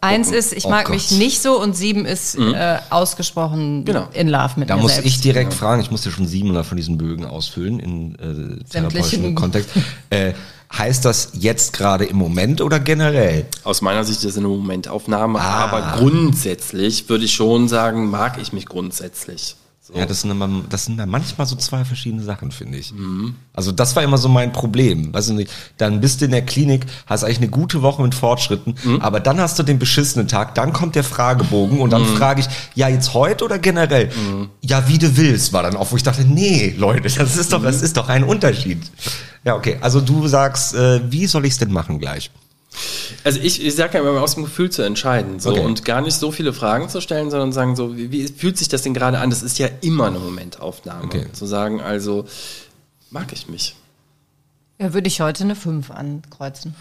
[0.00, 0.94] eins ist, ich oh mag Gott.
[0.94, 2.52] mich nicht so und 7 ist mhm.
[2.52, 4.08] äh, ausgesprochen genau.
[4.12, 5.06] in Love mit da mir muss selbst.
[5.06, 5.58] ich direkt ja.
[5.58, 9.70] fragen, ich musste schon 700 von diesen Bögen ausfüllen in äh, therapeutischen Kontext.
[10.10, 10.32] äh,
[10.76, 13.46] heißt das jetzt gerade im Moment oder generell?
[13.62, 15.64] Aus meiner Sicht ist es eine Momentaufnahme, ah.
[15.64, 19.54] aber grundsätzlich würde ich schon sagen, mag ich mich grundsätzlich.
[19.88, 19.98] So.
[19.98, 22.92] Ja, das sind, immer, das sind dann manchmal so zwei verschiedene Sachen, finde ich.
[22.92, 23.36] Mhm.
[23.54, 25.14] Also das war immer so mein Problem.
[25.14, 25.42] Weißt du,
[25.78, 29.00] dann bist du in der Klinik, hast eigentlich eine gute Woche mit Fortschritten, mhm.
[29.00, 32.16] aber dann hast du den beschissenen Tag, dann kommt der Fragebogen und dann mhm.
[32.16, 34.08] frage ich, ja, jetzt heute oder generell?
[34.08, 34.50] Mhm.
[34.60, 37.62] Ja, wie du willst, war dann auch, wo ich dachte, nee, Leute, das ist doch,
[37.62, 37.84] das mhm.
[37.84, 38.82] ist doch ein Unterschied.
[39.44, 42.30] Ja, okay, also du sagst, äh, wie soll ich es denn machen gleich?
[43.24, 45.60] Also ich, ich sage ja immer aus dem Gefühl zu entscheiden so okay.
[45.60, 48.68] und gar nicht so viele Fragen zu stellen, sondern sagen so, wie, wie fühlt sich
[48.68, 49.30] das denn gerade an?
[49.30, 51.04] Das ist ja immer eine Momentaufnahme.
[51.04, 51.26] Okay.
[51.32, 52.26] Zu sagen, also
[53.10, 53.76] mag ich mich.
[54.78, 56.74] Ja, würde ich heute eine 5 ankreuzen.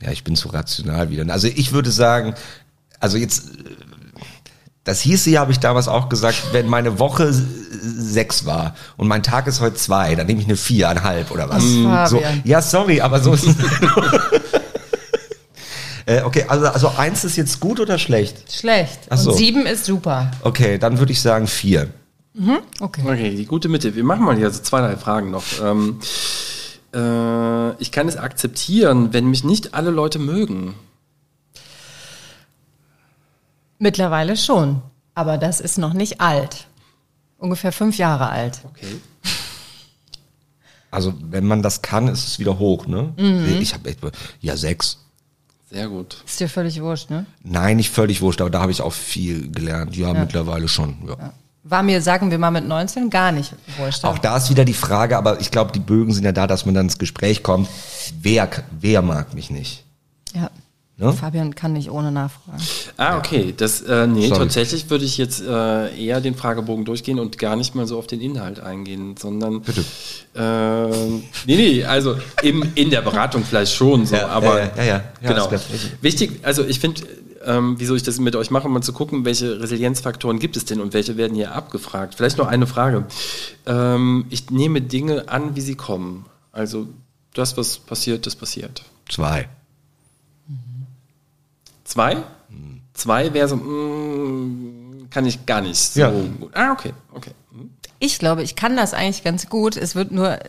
[0.00, 1.30] Ja, ich bin zu rational wieder.
[1.32, 2.34] Also ich würde sagen,
[3.00, 3.44] also jetzt,
[4.84, 9.22] das hieße ja, habe ich damals auch gesagt, wenn meine Woche sechs war und mein
[9.22, 11.62] Tag ist heute zwei, dann nehme ich eine viereinhalb oder was.
[11.62, 13.56] Mm, so, ja, sorry, aber so ist es.
[16.06, 18.52] äh, okay, also, also eins ist jetzt gut oder schlecht?
[18.52, 19.00] Schlecht.
[19.10, 19.30] Ach so.
[19.30, 20.30] Und sieben ist super.
[20.42, 21.88] Okay, dann würde ich sagen vier.
[22.34, 23.02] Mhm, okay.
[23.04, 23.94] Okay, die gute Mitte.
[23.94, 25.44] Wir machen mal hier so zwei, drei Fragen noch.
[25.62, 26.00] Ähm,
[26.94, 30.74] äh, ich kann es akzeptieren, wenn mich nicht alle Leute mögen.
[33.78, 34.82] Mittlerweile schon.
[35.14, 36.66] Aber das ist noch nicht alt.
[37.36, 38.60] Ungefähr fünf Jahre alt.
[38.64, 39.00] Okay.
[40.90, 43.12] Also wenn man das kann, ist es wieder hoch, ne?
[43.16, 43.58] Mhm.
[43.60, 43.94] Ich habe
[44.40, 45.01] ja sechs.
[45.72, 46.22] Sehr gut.
[46.26, 47.24] Ist dir völlig wurscht, ne?
[47.42, 49.96] Nein, nicht völlig wurscht, aber da habe ich auch viel gelernt.
[49.96, 50.20] Ja, ja.
[50.20, 50.96] mittlerweile schon.
[51.06, 51.16] Ja.
[51.18, 51.32] ja.
[51.64, 54.04] War mir, sagen wir mal, mit 19 gar nicht wurscht.
[54.04, 56.66] Auch da ist wieder die Frage, aber ich glaube, die Bögen sind ja da, dass
[56.66, 57.68] man dann ins Gespräch kommt.
[58.20, 58.50] Wer,
[58.80, 59.84] wer mag mich nicht?
[60.34, 60.50] Ja.
[61.02, 61.12] Ne?
[61.12, 62.62] Fabian kann nicht ohne nachfragen.
[62.96, 63.52] Ah, okay.
[63.56, 64.38] Das, äh, nee, Sorry.
[64.38, 68.06] tatsächlich würde ich jetzt äh, eher den Fragebogen durchgehen und gar nicht mal so auf
[68.06, 69.62] den Inhalt eingehen, sondern.
[69.62, 69.80] Bitte.
[70.34, 70.86] Äh,
[71.46, 74.60] nee, nee, also im, in der Beratung vielleicht schon so, ja, aber.
[74.60, 75.02] Ja, ja, ja.
[75.22, 75.50] ja genau.
[76.02, 77.02] Wichtig, also ich finde,
[77.44, 80.80] ähm, wieso ich das mit euch mache, mal zu gucken, welche Resilienzfaktoren gibt es denn
[80.80, 82.14] und welche werden hier abgefragt.
[82.14, 83.06] Vielleicht noch eine Frage.
[83.66, 86.26] Ähm, ich nehme Dinge an, wie sie kommen.
[86.52, 86.86] Also
[87.34, 88.84] das, was passiert, das passiert.
[89.08, 89.48] Zwei.
[91.92, 92.16] Zwei?
[92.94, 96.10] Zwei wäre so, mh, mm, kann ich gar nicht so ja.
[96.10, 96.50] gut.
[96.54, 97.32] Ah, okay, okay.
[97.50, 97.68] Hm.
[97.98, 99.76] Ich glaube, ich kann das eigentlich ganz gut.
[99.76, 100.40] Es wird nur äh,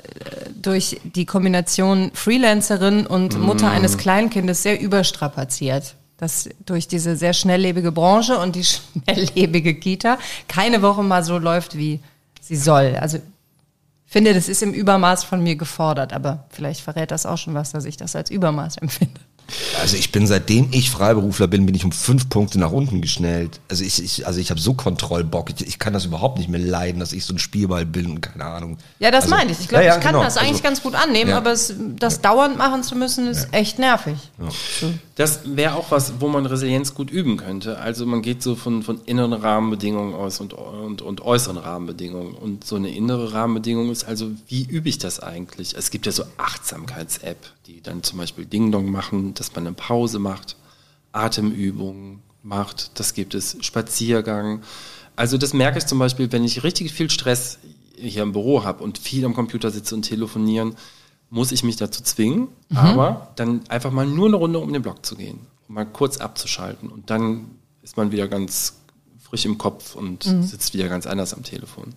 [0.56, 3.74] durch die Kombination Freelancerin und Mutter mm.
[3.74, 5.96] eines Kleinkindes sehr überstrapaziert.
[6.16, 8.64] Dass durch diese sehr schnelllebige Branche und die
[9.04, 10.18] schnelllebige Kita
[10.48, 12.00] keine Woche mal so läuft, wie
[12.40, 12.96] sie soll.
[13.02, 13.20] Also
[14.06, 17.72] finde, das ist im Übermaß von mir gefordert, aber vielleicht verrät das auch schon was,
[17.72, 19.20] dass ich das als Übermaß empfinde.
[19.80, 23.60] Also ich bin seitdem ich Freiberufler bin, bin ich um fünf Punkte nach unten geschnellt.
[23.70, 25.50] Also ich, ich also ich habe so Kontrollbock.
[25.50, 28.22] Ich, ich, kann das überhaupt nicht mehr leiden, dass ich so ein Spielball bin und
[28.22, 28.78] keine Ahnung.
[29.00, 29.60] Ja, das also, meine ich.
[29.60, 30.24] Ich glaube, ja, ja, ich kann genau.
[30.24, 31.38] das eigentlich also, ganz gut annehmen, ja.
[31.38, 34.18] aber es, das dauernd machen zu müssen, ist echt nervig.
[35.16, 37.78] Das wäre auch was, wo man Resilienz gut üben könnte.
[37.78, 42.34] Also man geht so von, von inneren Rahmenbedingungen aus und, und, und äußeren Rahmenbedingungen.
[42.34, 45.76] Und so eine innere Rahmenbedingung ist also, wie übe ich das eigentlich?
[45.76, 47.38] Es gibt ja so Achtsamkeits-App,
[47.68, 50.56] die dann zum Beispiel Ding Dong machen dass man eine Pause macht,
[51.12, 54.64] Atemübungen macht, das gibt es, Spaziergang.
[55.16, 57.60] Also das merke ich zum Beispiel, wenn ich richtig viel Stress
[57.96, 60.76] hier im Büro habe und viel am Computer sitze und telefonieren,
[61.34, 62.78] muss ich mich dazu zwingen, mhm.
[62.78, 66.18] aber dann einfach mal nur eine Runde um den Block zu gehen, um mal kurz
[66.18, 68.83] abzuschalten und dann ist man wieder ganz
[69.34, 70.44] frisch im Kopf und mhm.
[70.44, 71.96] sitzt wieder ganz anders am Telefon.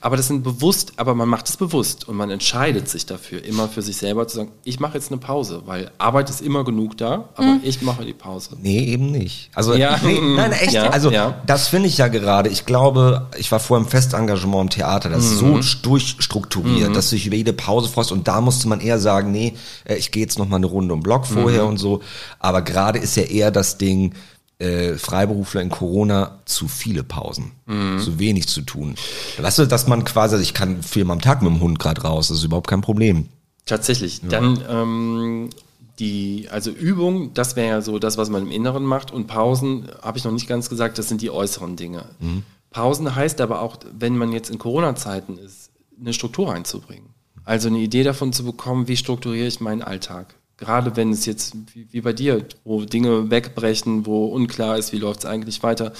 [0.00, 3.68] Aber das sind bewusst, aber man macht es bewusst und man entscheidet sich dafür, immer
[3.68, 6.96] für sich selber zu sagen, ich mache jetzt eine Pause, weil Arbeit ist immer genug
[6.96, 7.60] da, aber mhm.
[7.62, 8.56] ich mache die Pause.
[8.62, 9.50] Nee, eben nicht.
[9.54, 10.00] Also, ja.
[10.02, 10.72] nee, nein, echt.
[10.72, 11.42] Ja, also, ja.
[11.44, 12.48] das finde ich ja gerade.
[12.48, 15.60] Ich glaube, ich war vorher im Festengagement im Theater, das ist mhm.
[15.60, 16.94] so durchstrukturiert, mhm.
[16.94, 19.52] dass du dich über jede Pause freust und da musste man eher sagen, nee,
[19.84, 21.68] äh, ich gehe jetzt noch mal eine Runde um Block vorher mhm.
[21.68, 22.00] und so.
[22.38, 24.14] Aber gerade ist ja eher das Ding,
[24.58, 27.98] äh, Freiberufler in Corona zu viele Pausen, mhm.
[27.98, 28.96] zu wenig zu tun.
[29.40, 32.02] Weißt du, dass man quasi, also ich kann viermal am Tag mit dem Hund gerade
[32.02, 33.28] raus, das ist überhaupt kein Problem.
[33.66, 34.22] Tatsächlich.
[34.22, 34.28] Ja.
[34.28, 35.50] Dann ähm,
[35.98, 39.12] die, also Übung, das wäre ja so das, was man im Inneren macht.
[39.12, 42.04] Und Pausen, habe ich noch nicht ganz gesagt, das sind die äußeren Dinge.
[42.18, 42.42] Mhm.
[42.70, 47.10] Pausen heißt aber auch, wenn man jetzt in Corona-Zeiten ist, eine Struktur reinzubringen.
[47.44, 51.56] Also eine Idee davon zu bekommen, wie strukturiere ich meinen Alltag gerade wenn es jetzt
[51.72, 55.92] wie, bei dir, wo Dinge wegbrechen, wo unklar ist, wie läuft es eigentlich weiter,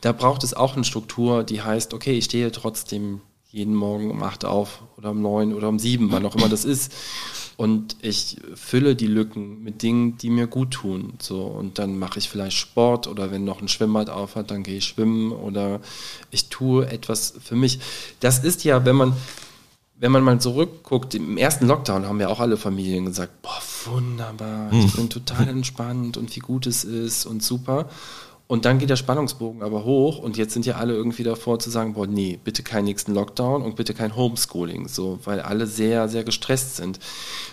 [0.00, 3.20] da braucht es auch eine Struktur, die heißt, okay, ich stehe trotzdem
[3.52, 6.64] jeden Morgen um acht auf oder um neun oder um sieben, wann auch immer das
[6.64, 6.92] ist.
[7.58, 11.12] Und ich fülle die Lücken mit Dingen, die mir gut tun.
[11.20, 14.62] So, und dann mache ich vielleicht Sport oder wenn noch ein Schwimmbad auf hat, dann
[14.62, 15.80] gehe ich schwimmen oder
[16.30, 17.78] ich tue etwas für mich.
[18.20, 19.12] Das ist ja, wenn man,
[20.02, 24.72] wenn man mal zurückguckt, im ersten Lockdown haben ja auch alle Familien gesagt, boah, wunderbar,
[24.72, 27.88] ich bin total entspannt und wie gut es ist und super.
[28.48, 31.70] Und dann geht der Spannungsbogen aber hoch und jetzt sind ja alle irgendwie davor zu
[31.70, 36.08] sagen, boah, nee, bitte keinen nächsten Lockdown und bitte kein Homeschooling, so, weil alle sehr,
[36.08, 36.98] sehr gestresst sind.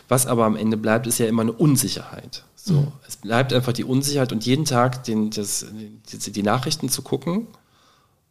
[0.08, 2.46] Was aber am Ende bleibt, ist ja immer eine Unsicherheit.
[2.56, 2.92] So, mhm.
[3.08, 5.68] es bleibt einfach die Unsicherheit und jeden Tag den, das,
[6.12, 7.46] die, die Nachrichten zu gucken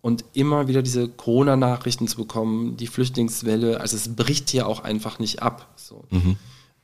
[0.00, 5.18] und immer wieder diese Corona-Nachrichten zu bekommen, die Flüchtlingswelle, also es bricht hier auch einfach
[5.18, 5.68] nicht ab.
[5.76, 6.04] So.
[6.10, 6.36] Mhm.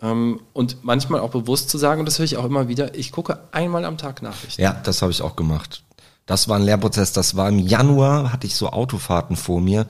[0.02, 3.12] Ähm, und manchmal auch bewusst zu sagen, und das höre ich auch immer wieder, ich
[3.12, 4.60] gucke einmal am Tag Nachrichten.
[4.60, 5.82] Ja, das habe ich auch gemacht.
[6.26, 9.86] Das war ein Lernprozess, das war im Januar, hatte ich so Autofahrten vor mir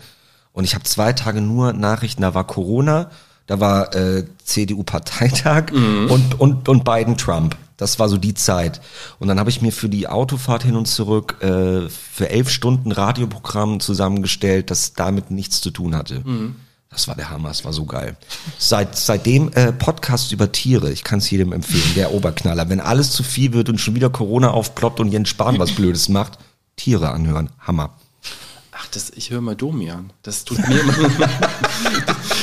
[0.53, 3.11] und ich habe zwei Tage nur Nachrichten, da war Corona,
[3.47, 6.11] da war äh, CDU-Parteitag mhm.
[6.11, 7.57] und, und, und Biden Trump.
[7.77, 8.81] Das war so die Zeit.
[9.19, 12.93] Und dann habe ich mir für die Autofahrt hin und zurück äh, für elf Stunden
[12.93, 16.21] Radioprogramm zusammengestellt, das damit nichts zu tun hatte.
[16.25, 16.57] Mhm.
[16.95, 18.17] Das war der Hammer, das war so geil.
[18.57, 22.69] Seit, seitdem äh, Podcast über Tiere, ich kann es jedem empfehlen, der Oberknaller.
[22.69, 26.09] Wenn alles zu viel wird und schon wieder Corona aufploppt und Jens Spahn was Blödes
[26.09, 26.39] macht,
[26.77, 27.95] Tiere anhören, Hammer.
[28.71, 30.13] Ach, das, ich höre mal Domian.
[30.23, 30.95] Das tut mir immer,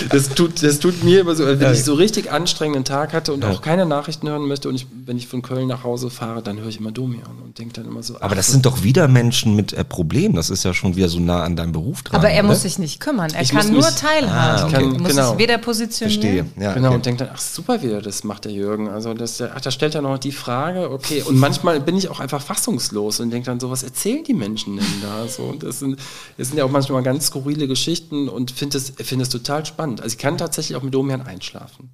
[0.09, 1.71] das tut, das tut mir immer so, wenn ja.
[1.71, 3.49] ich so richtig anstrengenden Tag hatte und ja.
[3.49, 6.59] auch keine Nachrichten hören möchte und ich, wenn ich von Köln nach Hause fahre, dann
[6.59, 8.15] höre ich immer Domian und denke dann immer so.
[8.19, 10.35] Aber das sind doch wieder Menschen mit äh, Problemen.
[10.35, 12.19] Das ist ja schon wieder so nah an deinem Beruf dran.
[12.19, 12.49] Aber er oder?
[12.49, 13.31] muss sich nicht kümmern.
[13.33, 14.31] Er ich kann nur teilhaben.
[14.31, 14.73] Ah, okay.
[14.73, 15.29] kann, muss genau.
[15.31, 16.21] sich weder positionieren.
[16.21, 16.45] Verstehe.
[16.63, 16.95] Ja, genau okay.
[16.95, 18.89] und denkt dann, ach super wieder, das macht der Jürgen.
[18.89, 21.23] Also das, ach, da stellt er noch die Frage, okay.
[21.23, 24.77] Und manchmal bin ich auch einfach fassungslos und denke dann so, was erzählen die Menschen
[24.77, 25.27] denn da?
[25.27, 25.99] So, das sind,
[26.37, 29.80] das sind ja auch manchmal ganz skurrile Geschichten und finde es, finde es total spannend.
[29.81, 31.89] Also ich kann tatsächlich auch mit Domian einschlafen.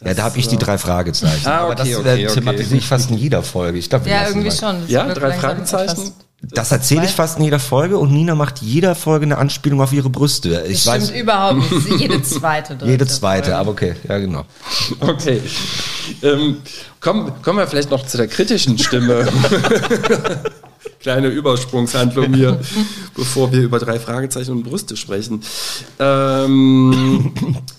[0.00, 1.46] Das ja, da habe ich die drei Fragezeichen.
[1.46, 3.78] Ah, okay, Aber das okay, okay, thematisiere ich fast in jeder Folge.
[3.78, 4.82] Ich glaube, ja, irgendwie schon.
[4.82, 6.12] Das ja, drei Fragezeichen.
[6.40, 9.92] Das erzähle ich fast in jeder Folge und Nina macht jeder Folge eine Anspielung auf
[9.92, 10.64] ihre Brüste.
[10.68, 12.00] Ich das stimmt überhaupt nicht.
[12.00, 12.78] Jede zweite.
[12.84, 13.58] Jede zweite, Folge.
[13.58, 14.44] aber okay, ja genau.
[15.00, 15.42] Okay.
[16.22, 16.58] Ähm,
[17.00, 19.28] kommen, kommen wir vielleicht noch zu der kritischen Stimme.
[21.00, 22.60] Kleine Übersprungshandlung hier,
[23.14, 25.42] bevor wir über drei Fragezeichen und Brüste sprechen.
[25.98, 27.32] Ähm,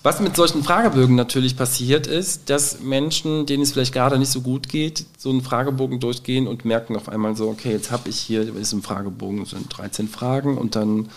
[0.03, 4.41] was mit solchen Fragebögen natürlich passiert ist, dass Menschen, denen es vielleicht gerade nicht so
[4.41, 8.17] gut geht, so einen Fragebogen durchgehen und merken auf einmal so, okay, jetzt habe ich
[8.17, 11.09] hier, ist im Fragebogen sind 13 Fragen und dann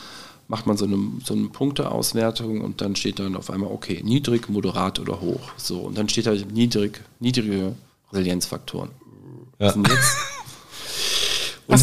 [0.49, 4.51] macht man so eine, so eine Punkteauswertung und dann steht dann auf einmal, okay, niedrig,
[4.51, 5.41] moderat oder hoch.
[5.57, 7.75] So, und dann steht da niedrig, niedrige
[8.13, 8.91] Resilienzfaktoren.
[9.59, 9.69] Ja.
[9.69, 9.77] Was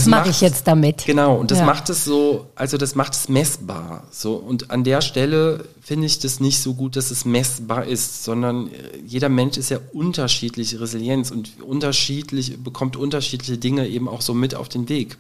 [0.07, 1.05] mache ich jetzt damit?
[1.05, 1.65] Genau, und das ja.
[1.65, 4.03] macht es so, also das macht es messbar.
[4.11, 8.23] So, und an der Stelle finde ich das nicht so gut, dass es messbar ist,
[8.23, 14.21] sondern äh, jeder Mensch ist ja unterschiedliche Resilienz und unterschiedlich, bekommt unterschiedliche Dinge eben auch
[14.21, 15.17] so mit auf den Weg.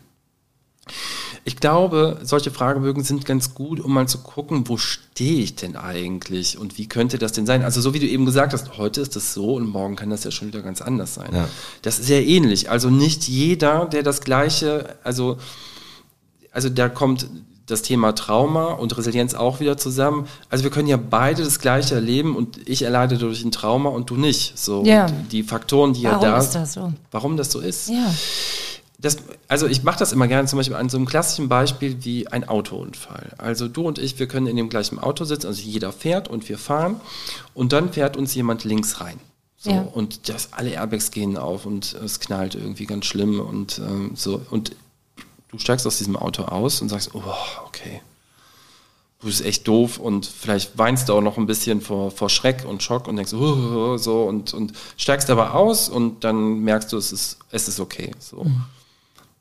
[1.45, 5.75] Ich glaube, solche Fragebögen sind ganz gut, um mal zu gucken, wo stehe ich denn
[5.75, 7.63] eigentlich und wie könnte das denn sein?
[7.63, 10.23] Also so wie du eben gesagt hast, heute ist das so und morgen kann das
[10.23, 11.29] ja schon wieder ganz anders sein.
[11.33, 11.47] Ja.
[11.81, 12.69] Das ist sehr ähnlich.
[12.69, 15.37] Also nicht jeder, der das gleiche, also,
[16.51, 17.27] also da kommt
[17.67, 20.27] das Thema Trauma und Resilienz auch wieder zusammen.
[20.49, 24.09] Also wir können ja beide das Gleiche erleben und ich erleide durch ein Trauma und
[24.09, 24.57] du nicht.
[24.57, 25.05] So ja.
[25.31, 26.31] die Faktoren, die warum ja da.
[26.31, 26.93] Warum ist das so?
[27.11, 27.89] Warum das so ist?
[27.89, 28.11] Ja
[29.01, 32.27] das, also ich mache das immer gerne zum Beispiel an so einem klassischen Beispiel wie
[32.27, 33.33] ein Autounfall.
[33.37, 36.49] Also du und ich, wir können in dem gleichen Auto sitzen, also jeder fährt und
[36.49, 36.99] wir fahren
[37.53, 39.19] und dann fährt uns jemand links rein.
[39.57, 39.81] So, ja.
[39.81, 44.41] und das, alle Airbags gehen auf und es knallt irgendwie ganz schlimm und ähm, so.
[44.49, 44.75] Und
[45.49, 47.23] du steigst aus diesem Auto aus und sagst, oh,
[47.67, 48.01] okay,
[49.19, 52.65] du bist echt doof und vielleicht weinst du auch noch ein bisschen vor, vor Schreck
[52.65, 56.97] und Schock und denkst, oh, so und, und steigst aber aus und dann merkst du,
[56.97, 58.11] es ist, es ist okay.
[58.19, 58.43] So.
[58.43, 58.65] Mhm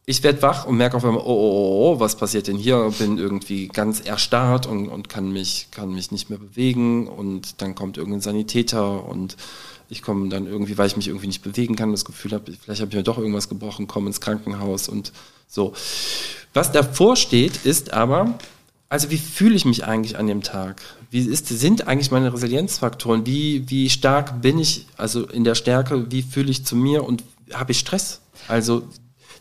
[0.09, 2.95] ich werde wach und merke auf einmal, oh, oh, oh, oh, was passiert denn hier?
[2.99, 7.75] Bin irgendwie ganz erstarrt und, und kann, mich, kann mich nicht mehr bewegen und dann
[7.75, 9.37] kommt irgendein Sanitäter und
[9.91, 12.81] ich komme dann irgendwie, weil ich mich irgendwie nicht bewegen kann, das Gefühl habe, vielleicht
[12.81, 15.13] habe ich mir doch irgendwas gebrochen, komme ins Krankenhaus und
[15.47, 15.75] so.
[16.55, 18.39] Was davor steht, ist aber,
[18.89, 20.81] also wie fühle ich mich eigentlich an dem Tag?
[21.11, 23.27] Wie ist, sind eigentlich meine Resilienzfaktoren?
[23.27, 27.25] Wie, wie stark bin ich, also in der Stärke, wie fühle ich zu mir und
[27.53, 28.23] habe ich Stress?
[28.47, 28.85] Also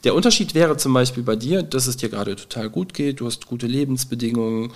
[0.04, 3.26] der Unterschied wäre zum Beispiel bei dir, dass es dir gerade total gut geht, du
[3.26, 4.74] hast gute Lebensbedingungen,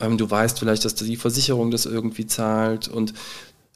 [0.00, 3.14] ähm, du weißt vielleicht, dass die Versicherung das irgendwie zahlt und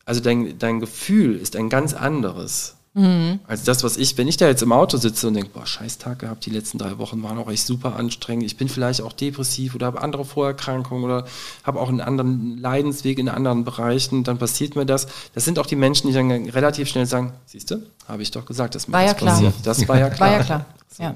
[0.04, 2.76] also dein, dein Gefühl ist ein ganz anderes.
[2.94, 3.40] Mhm.
[3.46, 5.96] Also das, was ich, wenn ich da jetzt im Auto sitze und denke, boah, scheiß
[5.96, 9.14] Tag gehabt, die letzten drei Wochen waren auch echt super anstrengend, ich bin vielleicht auch
[9.14, 11.24] depressiv oder habe andere Vorerkrankungen oder
[11.64, 15.06] habe auch einen anderen Leidensweg in anderen Bereichen, dann passiert mir das.
[15.34, 18.44] Das sind auch die Menschen, die dann relativ schnell sagen, siehst du, habe ich doch
[18.44, 19.34] gesagt, dass mir war das ja klar.
[19.34, 19.54] passiert.
[19.64, 20.30] Das war ja klar.
[20.30, 20.66] War ja klar.
[20.88, 21.02] So.
[21.02, 21.14] Ja.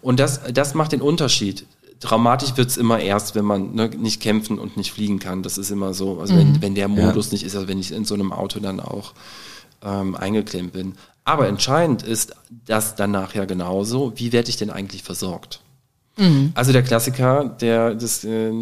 [0.00, 1.66] Und das, das macht den Unterschied.
[2.00, 5.42] Traumatisch wird es immer erst, wenn man ne, nicht kämpfen und nicht fliegen kann.
[5.42, 6.20] Das ist immer so.
[6.20, 6.38] Also mhm.
[6.38, 7.32] wenn, wenn der Modus ja.
[7.32, 9.12] nicht ist, also wenn ich in so einem Auto dann auch
[9.82, 10.94] ähm, eingeklemmt bin.
[11.24, 15.60] Aber entscheidend ist das dann nachher genauso, wie werde ich denn eigentlich versorgt?
[16.16, 16.52] Mhm.
[16.54, 18.52] Also der Klassiker, der das äh,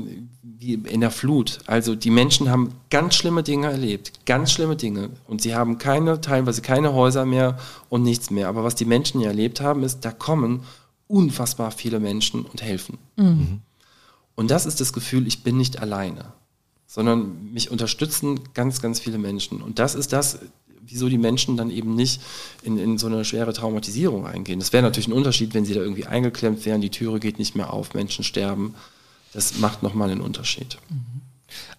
[0.42, 1.58] wie in der Flut.
[1.66, 5.10] Also die Menschen haben ganz schlimme Dinge erlebt, ganz schlimme Dinge.
[5.26, 7.58] Und sie haben keine, teilweise keine Häuser mehr
[7.88, 8.48] und nichts mehr.
[8.48, 10.62] Aber was die Menschen hier erlebt haben, ist, da kommen
[11.08, 12.98] unfassbar viele Menschen und helfen.
[13.16, 13.60] Mhm.
[14.34, 16.32] Und das ist das Gefühl, ich bin nicht alleine,
[16.86, 19.62] sondern mich unterstützen ganz, ganz viele Menschen.
[19.62, 20.40] Und das ist das,
[20.88, 22.20] wieso die Menschen dann eben nicht
[22.62, 24.58] in, in so eine schwere Traumatisierung eingehen.
[24.58, 27.56] Das wäre natürlich ein Unterschied, wenn sie da irgendwie eingeklemmt wären, die Türe geht nicht
[27.56, 28.74] mehr auf, Menschen sterben.
[29.32, 30.78] Das macht nochmal einen Unterschied.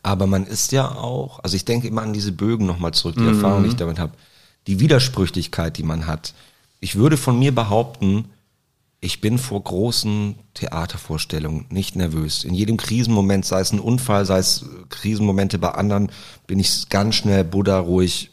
[0.03, 3.21] Aber man ist ja auch, also ich denke immer an diese Bögen nochmal zurück, die
[3.21, 3.35] mhm.
[3.35, 4.13] Erfahrung, die ich damit habe.
[4.67, 6.33] Die Widersprüchlichkeit, die man hat.
[6.79, 8.25] Ich würde von mir behaupten,
[8.99, 12.43] ich bin vor großen Theatervorstellungen nicht nervös.
[12.43, 16.11] In jedem Krisenmoment, sei es ein Unfall, sei es Krisenmomente bei anderen,
[16.47, 18.31] bin ich ganz schnell Buddha ruhig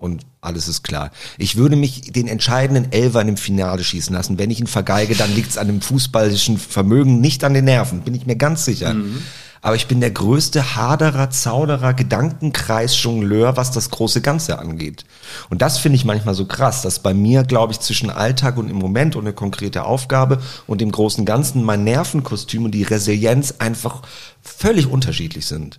[0.00, 1.10] und alles ist klar.
[1.36, 4.38] Ich würde mich den entscheidenden Elfer im Finale schießen lassen.
[4.38, 8.00] Wenn ich ihn vergeige, dann liegt es an dem fußballischen Vermögen, nicht an den Nerven,
[8.00, 8.94] bin ich mir ganz sicher.
[8.94, 9.22] Mhm.
[9.60, 15.04] Aber ich bin der größte Haderer, Zauderer, Gedankenkreis-Jongleur, was das große Ganze angeht.
[15.50, 18.70] Und das finde ich manchmal so krass, dass bei mir, glaube ich, zwischen Alltag und
[18.70, 23.56] im Moment und eine konkrete Aufgabe und dem großen Ganzen mein Nervenkostüm und die Resilienz
[23.58, 24.00] einfach
[24.40, 25.78] völlig unterschiedlich sind.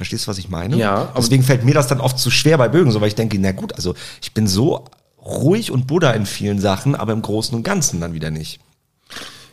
[0.00, 0.78] Verstehst du, was ich meine?
[0.78, 1.12] Ja.
[1.14, 3.52] Deswegen fällt mir das dann oft zu schwer bei Bögen, so weil ich denke, na
[3.52, 4.86] gut, also ich bin so
[5.22, 8.60] ruhig und Buddha in vielen Sachen, aber im Großen und Ganzen dann wieder nicht.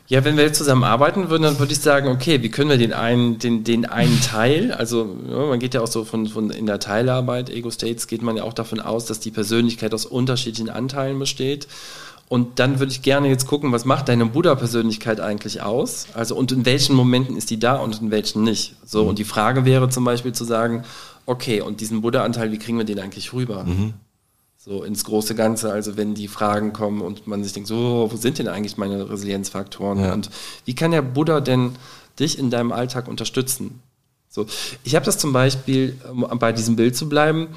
[0.07, 2.77] Ja, wenn wir jetzt zusammen arbeiten würden, dann würde ich sagen, okay, wie können wir
[2.77, 6.49] den einen, den, den einen Teil, also ja, man geht ja auch so von, von
[6.49, 10.05] in der Teilarbeit, Ego States, geht man ja auch davon aus, dass die Persönlichkeit aus
[10.05, 11.67] unterschiedlichen Anteilen besteht.
[12.29, 16.07] Und dann würde ich gerne jetzt gucken, was macht deine Buddha-Persönlichkeit eigentlich aus?
[16.13, 18.75] Also, und in welchen Momenten ist die da und in welchen nicht?
[18.85, 19.09] So, mhm.
[19.09, 20.83] und die Frage wäre zum Beispiel zu sagen,
[21.25, 23.63] okay, und diesen Buddha-Anteil, wie kriegen wir den eigentlich rüber?
[23.63, 23.93] Mhm.
[24.57, 28.17] So ins große Ganze, also wenn die Fragen kommen und man sich denkt, so, wo
[28.17, 29.99] sind denn eigentlich meine Resilienzfaktoren?
[29.99, 30.13] Ja.
[30.13, 30.29] Und
[30.65, 31.71] wie kann der Buddha denn
[32.19, 33.81] dich in deinem Alltag unterstützen?
[34.27, 34.45] So,
[34.83, 37.47] ich habe das zum Beispiel, um bei diesem Bild zu bleiben,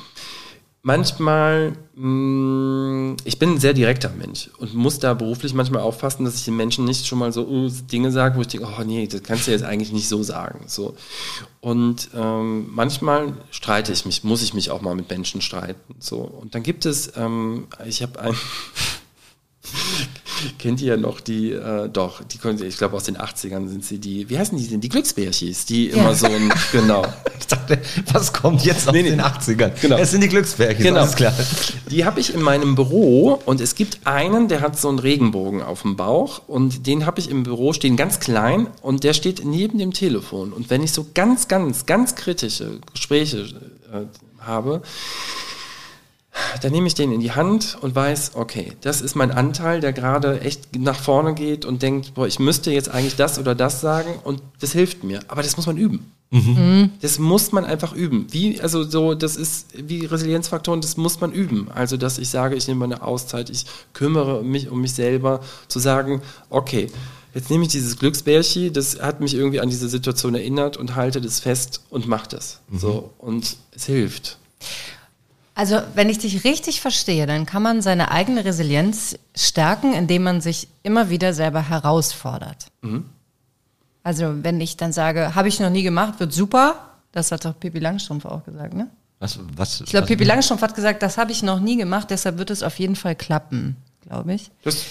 [0.83, 6.24] manchmal, mh, mm, ich bin ein sehr direkter Mensch und muss da beruflich manchmal aufpassen,
[6.24, 8.83] dass ich den Menschen nicht schon mal so uh, Dinge sage, wo ich denke, oh
[8.85, 10.64] nee, das kannst du jetzt eigentlich nicht so sagen.
[10.66, 10.97] So.
[11.61, 15.95] Und ähm, manchmal streite ich mich, muss ich mich auch mal mit Menschen streiten.
[15.99, 16.18] So.
[16.18, 18.35] Und dann gibt es, ähm, ich habe ein
[20.59, 23.84] kennt ihr ja noch die, äh, doch, die können, ich glaube aus den 80ern sind
[23.84, 24.80] sie die, wie heißen die denn?
[24.80, 25.97] Die Glücksbärchis, die ja.
[25.97, 27.05] immer so ein, genau.
[27.38, 27.80] Ich dachte,
[28.12, 29.11] was kommt jetzt aus nee, nee.
[29.11, 29.72] den 80ern?
[29.80, 29.97] Genau.
[29.99, 31.01] Es sind die Glücksbärchis, genau.
[31.01, 31.32] alles klar.
[31.91, 35.62] Die habe ich in meinem Büro und es gibt einen, der hat so einen Regenbogen
[35.62, 39.45] auf dem Bauch und den habe ich im Büro stehen, ganz klein und der steht
[39.45, 43.38] neben dem Telefon und wenn ich so ganz, ganz, ganz kritische Gespräche
[43.93, 44.07] äh,
[44.41, 44.82] habe,
[46.62, 49.93] dann nehme ich den in die Hand und weiß, okay, das ist mein Anteil, der
[49.93, 53.80] gerade echt nach vorne geht und denkt, boah, ich müsste jetzt eigentlich das oder das
[53.80, 55.20] sagen und das hilft mir.
[55.28, 56.12] Aber das muss man üben.
[56.30, 56.91] Mhm.
[57.01, 58.26] Das muss man einfach üben.
[58.30, 61.68] Wie, also so, das ist wie Resilienzfaktoren, das muss man üben.
[61.74, 65.80] Also, dass ich sage, ich nehme eine Auszeit, ich kümmere mich um mich selber, zu
[65.80, 66.88] sagen, okay,
[67.34, 71.20] jetzt nehme ich dieses Glücksbärchen, das hat mich irgendwie an diese Situation erinnert und halte
[71.20, 72.61] das fest und mache das.
[72.68, 72.78] Mhm.
[72.78, 74.38] So, und es hilft.
[75.55, 80.40] Also, wenn ich dich richtig verstehe, dann kann man seine eigene Resilienz stärken, indem man
[80.40, 82.66] sich immer wieder selber herausfordert.
[82.82, 83.05] Mhm.
[84.03, 86.76] Also, wenn ich dann sage, habe ich noch nie gemacht, wird super.
[87.12, 88.88] Das hat doch Pippi Langstrumpf auch gesagt, ne?
[89.18, 92.38] Was, was, ich glaube, Pippi Langstrumpf hat gesagt, das habe ich noch nie gemacht, deshalb
[92.38, 94.51] wird es auf jeden Fall klappen, glaube ich.
[94.62, 94.86] Das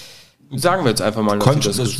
[0.56, 1.40] sagen wir jetzt einfach mal.
[1.40, 1.98] Könnte, das,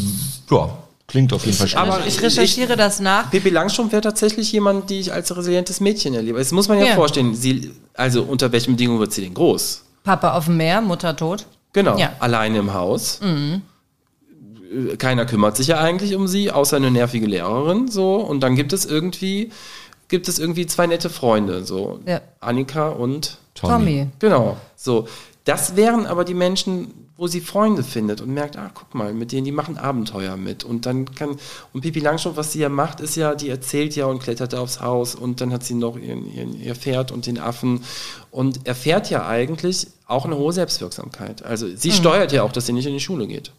[0.52, 0.78] ja,
[1.10, 1.80] Klingt auf jeden Fall schön.
[1.80, 3.32] Aber ich recherchiere ich, das nach.
[3.32, 6.38] Pippi Langstrumpf wäre tatsächlich jemand, die ich als resilientes Mädchen erlebe.
[6.38, 7.34] Das muss man ja, ja, vorstellen.
[7.34, 9.84] Sie, also unter welchen Bedingungen wird sie denn groß?
[10.04, 11.48] Papa auf dem Meer, Mutter tot.
[11.74, 12.14] Genau, ja.
[12.20, 13.20] alleine im Haus.
[13.22, 13.64] Mhm.
[15.00, 17.88] Keiner kümmert sich ja eigentlich um sie, außer eine nervige Lehrerin.
[17.88, 19.52] So und dann gibt es irgendwie
[20.10, 22.22] gibt es irgendwie zwei nette Freunde, so ja.
[22.40, 23.74] Annika und Tommy.
[23.74, 24.08] Tommy.
[24.20, 24.58] Genau.
[24.76, 25.08] So,
[25.46, 29.34] das wären aber die Menschen, wo sie Freunde findet und merkt, ah, guck mal, mit
[29.34, 30.64] denen, die machen Abenteuer mit.
[30.64, 31.38] Und dann kann,
[31.74, 34.80] und Pipi Langstrumpf, was sie ja macht, ist ja, die erzählt ja und klettert aufs
[34.80, 37.84] Haus und dann hat sie noch ihren, ihren, ihr Pferd und den Affen
[38.32, 41.44] und erfährt ja eigentlich auch eine hohe Selbstwirksamkeit.
[41.44, 41.94] Also sie mhm.
[41.94, 43.52] steuert ja auch, dass sie nicht in die Schule geht.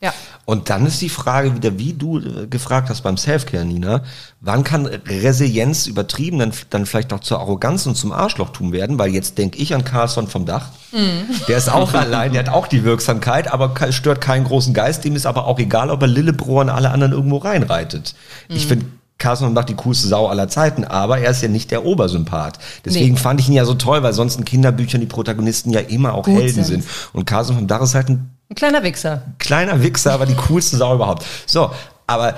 [0.00, 0.12] Ja.
[0.44, 4.02] Und dann ist die Frage wieder, wie du äh, gefragt hast beim Selfcare, Nina,
[4.40, 8.98] wann kann Resilienz übertrieben dann, dann vielleicht noch zur Arroganz und zum Arschlochtum werden?
[8.98, 10.68] Weil jetzt denke ich an Carlson vom Dach.
[10.92, 11.24] Mhm.
[11.48, 15.04] Der ist auch allein, der hat auch die Wirksamkeit, aber stört keinen großen Geist.
[15.04, 18.14] Dem ist aber auch egal, ob er Lillebrohr und alle anderen irgendwo reinreitet.
[18.48, 18.56] Mhm.
[18.56, 18.86] Ich finde
[19.16, 22.58] Carson vom Dach die coolste Sau aller Zeiten, aber er ist ja nicht der Obersympath.
[22.84, 23.20] Deswegen nee.
[23.20, 26.24] fand ich ihn ja so toll, weil sonst in Kinderbüchern die Protagonisten ja immer auch
[26.24, 26.82] Gut Helden sind.
[26.82, 26.86] sind.
[27.12, 29.22] Und Carson vom Dach ist halt ein ein kleiner Wichser.
[29.38, 31.24] Kleiner Wichser, aber die coolste Sau überhaupt.
[31.44, 31.72] So,
[32.06, 32.36] aber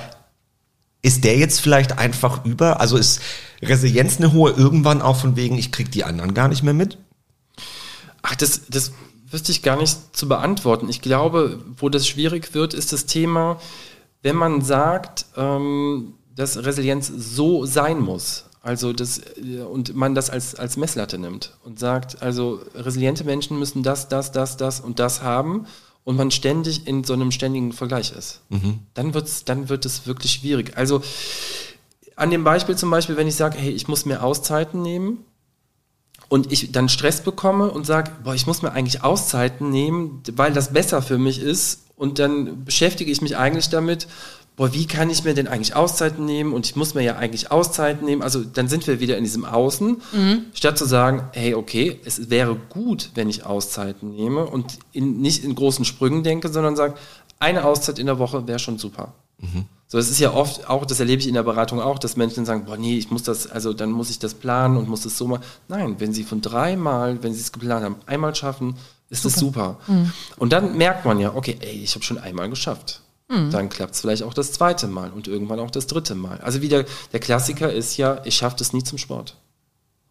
[1.02, 2.80] ist der jetzt vielleicht einfach über?
[2.80, 3.20] Also ist
[3.62, 6.96] Resilienz eine hohe irgendwann auch von wegen, ich krieg die anderen gar nicht mehr mit?
[8.22, 8.92] Ach, das, das
[9.30, 10.88] wüsste ich gar nicht zu beantworten.
[10.88, 13.60] Ich glaube, wo das schwierig wird, ist das Thema,
[14.22, 18.46] wenn man sagt, ähm, dass Resilienz so sein muss.
[18.62, 23.58] Also das, äh, und man das als, als Messlatte nimmt und sagt, also resiliente Menschen
[23.58, 25.66] müssen das, das, das, das und das haben
[26.06, 28.78] und man ständig in so einem ständigen Vergleich ist, mhm.
[28.94, 30.76] dann, wird's, dann wird es wirklich schwierig.
[30.76, 31.02] Also
[32.14, 35.24] an dem Beispiel zum Beispiel, wenn ich sage, hey, ich muss mir Auszeiten nehmen
[36.28, 40.52] und ich dann Stress bekomme und sage, boah, ich muss mir eigentlich Auszeiten nehmen, weil
[40.52, 44.06] das besser für mich ist und dann beschäftige ich mich eigentlich damit,
[44.56, 47.52] boah, wie kann ich mir denn eigentlich Auszeiten nehmen und ich muss mir ja eigentlich
[47.52, 48.22] Auszeiten nehmen.
[48.22, 50.44] Also dann sind wir wieder in diesem Außen, mhm.
[50.54, 55.44] statt zu sagen, hey, okay, es wäre gut, wenn ich Auszeiten nehme und in, nicht
[55.44, 56.94] in großen Sprüngen denke, sondern sage,
[57.38, 59.12] eine Auszeit in der Woche wäre schon super.
[59.38, 59.66] Mhm.
[59.88, 62.44] So, es ist ja oft auch, das erlebe ich in der Beratung auch, dass Menschen
[62.44, 65.16] sagen, boah, nee, ich muss das, also dann muss ich das planen und muss das
[65.16, 65.44] so machen.
[65.68, 68.74] Nein, wenn sie von dreimal, wenn sie es geplant haben, einmal schaffen,
[69.10, 69.32] ist super.
[69.32, 69.78] das super.
[69.86, 70.12] Mhm.
[70.38, 73.02] Und dann merkt man ja, okay, ey, ich habe schon einmal geschafft.
[73.28, 73.50] Mhm.
[73.50, 76.38] Dann klappt es vielleicht auch das zweite Mal und irgendwann auch das dritte Mal.
[76.38, 79.36] Also wieder, der Klassiker ist ja, ich schaffe es nie zum Sport.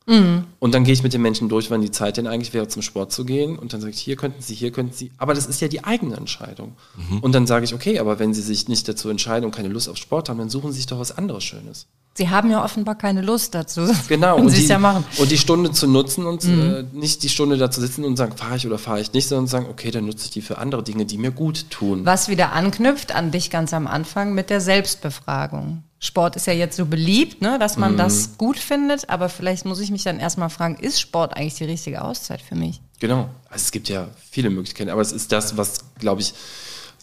[0.07, 0.45] Mhm.
[0.59, 2.81] Und dann gehe ich mit den Menschen durch, wann die Zeit denn eigentlich wäre, zum
[2.81, 3.57] Sport zu gehen.
[3.57, 5.11] Und dann sage ich, hier könnten Sie, hier könnten Sie.
[5.17, 6.75] Aber das ist ja die eigene Entscheidung.
[6.95, 7.19] Mhm.
[7.19, 9.89] Und dann sage ich, okay, aber wenn Sie sich nicht dazu entscheiden und keine Lust
[9.89, 11.87] auf Sport haben, dann suchen Sie sich doch was anderes Schönes.
[12.17, 13.81] Sie haben ja offenbar keine Lust dazu.
[14.07, 14.37] Genau.
[14.37, 15.03] und, die, ja machen.
[15.17, 16.73] und die Stunde zu nutzen und mhm.
[16.73, 19.27] äh, nicht die Stunde da zu sitzen und sagen, fahre ich oder fahre ich nicht,
[19.27, 22.05] sondern sagen, okay, dann nutze ich die für andere Dinge, die mir gut tun.
[22.05, 25.83] Was wieder anknüpft an dich ganz am Anfang mit der Selbstbefragung.
[25.99, 27.97] Sport ist ja jetzt so beliebt, ne, dass man mhm.
[27.97, 31.65] das gut findet, aber vielleicht muss ich mich dann erstmal fragen, ist Sport eigentlich die
[31.65, 32.79] richtige Auszeit für mich?
[32.99, 33.29] Genau.
[33.49, 36.33] Also es gibt ja viele Möglichkeiten, aber es ist das, was, glaube ich,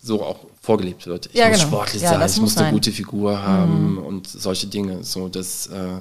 [0.03, 1.27] so auch vorgelebt wird.
[1.27, 1.69] Ich ja, muss genau.
[1.69, 2.65] sportlich ja, sein, ich muss sein.
[2.65, 3.99] eine gute Figur haben mhm.
[3.99, 5.05] und solche Dinge.
[5.05, 6.01] So, das, äh,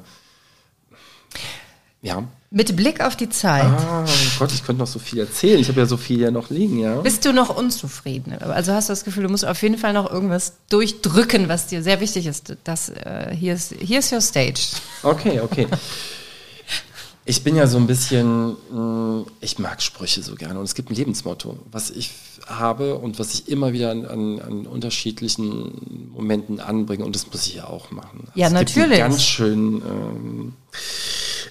[2.02, 2.24] ja.
[2.50, 3.64] Mit Blick auf die Zeit.
[3.64, 5.60] Ah, oh Gott, ich könnte noch so viel erzählen.
[5.60, 6.96] Ich habe ja so viel ja noch liegen, ja.
[6.96, 8.34] Bist du noch unzufrieden?
[8.40, 11.84] Also hast du das Gefühl, du musst auf jeden Fall noch irgendwas durchdrücken, was dir
[11.84, 12.58] sehr wichtig ist.
[12.64, 14.62] Das, äh, hier, ist hier ist your stage.
[15.04, 15.68] Okay, okay.
[17.24, 20.90] Ich bin ja so ein bisschen, mm, ich mag Sprüche so gerne und es gibt
[20.90, 22.12] ein Lebensmotto, was ich
[22.48, 27.46] habe und was ich immer wieder an, an, an unterschiedlichen Momenten anbringe und das muss
[27.46, 28.28] ich ja auch machen.
[28.34, 29.00] Ja, also natürlich.
[29.00, 30.54] ganz schön, ähm,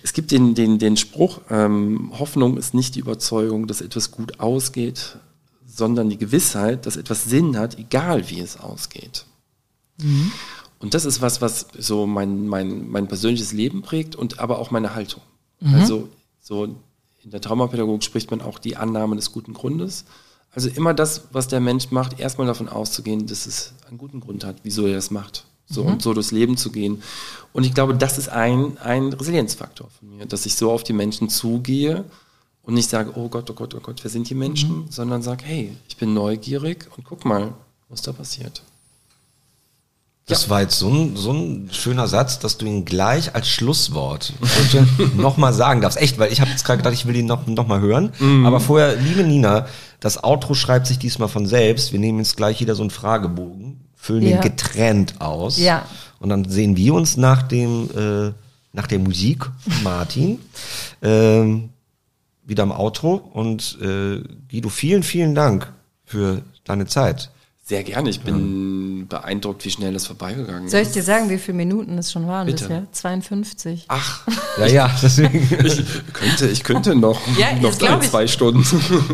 [0.03, 4.41] es gibt den, den, den Spruch, ähm, Hoffnung ist nicht die Überzeugung, dass etwas gut
[4.41, 5.19] ausgeht,
[5.67, 9.25] sondern die Gewissheit, dass etwas Sinn hat, egal wie es ausgeht.
[9.99, 10.33] Mhm.
[10.81, 14.71] Und das ist was, was so mein, mein, mein persönliches Leben prägt und aber auch
[14.71, 15.23] meine Haltung.
[15.61, 15.75] Mhm.
[15.75, 16.09] Also
[16.41, 16.65] so
[17.23, 20.05] in der Traumapädagogik spricht man auch die Annahme des guten Grundes.
[20.53, 24.45] Also immer das, was der Mensch macht, erstmal davon auszugehen, dass es einen guten Grund
[24.45, 25.45] hat, wieso er das macht.
[25.67, 25.93] So mhm.
[25.93, 27.03] und so durchs Leben zu gehen.
[27.53, 30.93] Und ich glaube, das ist ein, ein Resilienzfaktor von mir, dass ich so auf die
[30.93, 32.05] Menschen zugehe
[32.63, 34.87] und nicht sage, oh Gott, oh Gott, oh Gott, wer sind die Menschen, mhm.
[34.91, 37.55] sondern sage, hey, ich bin neugierig und guck mal,
[37.89, 38.63] was da passiert.
[40.31, 40.51] Das ja.
[40.51, 44.33] war jetzt so ein, so ein schöner Satz, dass du ihn gleich als Schlusswort
[45.17, 46.01] nochmal sagen darfst.
[46.01, 48.13] Echt, weil ich habe jetzt gerade gedacht, ich will ihn noch, noch mal hören.
[48.19, 48.47] Mhm.
[48.47, 49.67] Aber vorher, liebe Nina,
[49.99, 51.93] das Outro schreibt sich diesmal von selbst.
[51.93, 54.39] Wir nehmen jetzt gleich wieder so einen Fragebogen, füllen ja.
[54.39, 55.59] den getrennt aus.
[55.59, 55.85] Ja.
[56.21, 58.33] Und dann sehen wir uns nach dem, äh,
[58.73, 60.39] nach der Musik von Martin
[61.03, 61.71] ähm,
[62.45, 63.15] wieder im Outro.
[63.15, 65.73] Und äh, Guido, vielen, vielen Dank
[66.05, 67.31] für deine Zeit.
[67.71, 68.11] Sehr gerne.
[68.11, 69.05] Ich bin ja.
[69.09, 70.73] beeindruckt, wie schnell das vorbeigegangen ist.
[70.73, 72.65] Soll ich dir sagen, wie viele Minuten es schon waren Bitte.
[72.65, 72.87] bisher?
[72.91, 73.85] 52.
[73.87, 74.27] Ach,
[74.59, 75.49] ja, ja, deswegen.
[75.65, 78.65] ich könnte, ich könnte noch, ja, noch drei, zwei Stunden.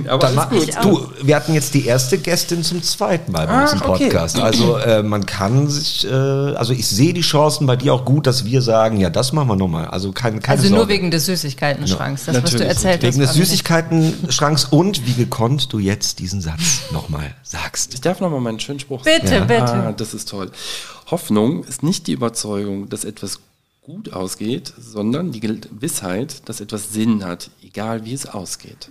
[0.08, 0.82] Aber Dann alles gut.
[0.82, 4.36] Du, wir hatten jetzt die erste Gästin zum zweiten Mal bei ah, uns im Podcast.
[4.36, 4.46] Okay.
[4.46, 8.26] Also äh, man kann sich, äh, also ich sehe die Chancen bei dir auch gut,
[8.26, 9.88] dass wir sagen, ja, das machen wir nochmal.
[9.88, 10.82] Also keine, keine Also Sorge.
[10.82, 13.18] nur wegen des Süßigkeiten-Schranks, das, was du erzählt wegen hast.
[13.18, 17.92] Wegen des Süßigkeiten-Schranks und wie gekonnt du jetzt diesen Satz nochmal sagst.
[17.92, 19.40] Ich darf nochmal meinen schönen Spruch Bitte, ja.
[19.44, 19.72] bitte.
[19.72, 20.50] Ah, das ist toll.
[21.10, 23.40] Hoffnung ist nicht die Überzeugung, dass etwas
[23.82, 28.90] gut ausgeht, sondern die Gewissheit, dass etwas Sinn hat, egal wie es ausgeht.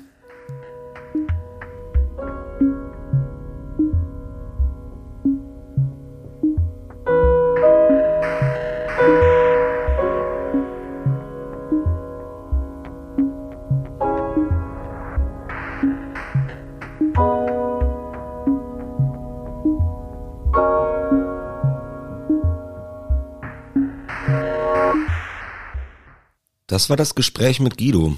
[26.68, 28.16] Das war das Gespräch mit Guido.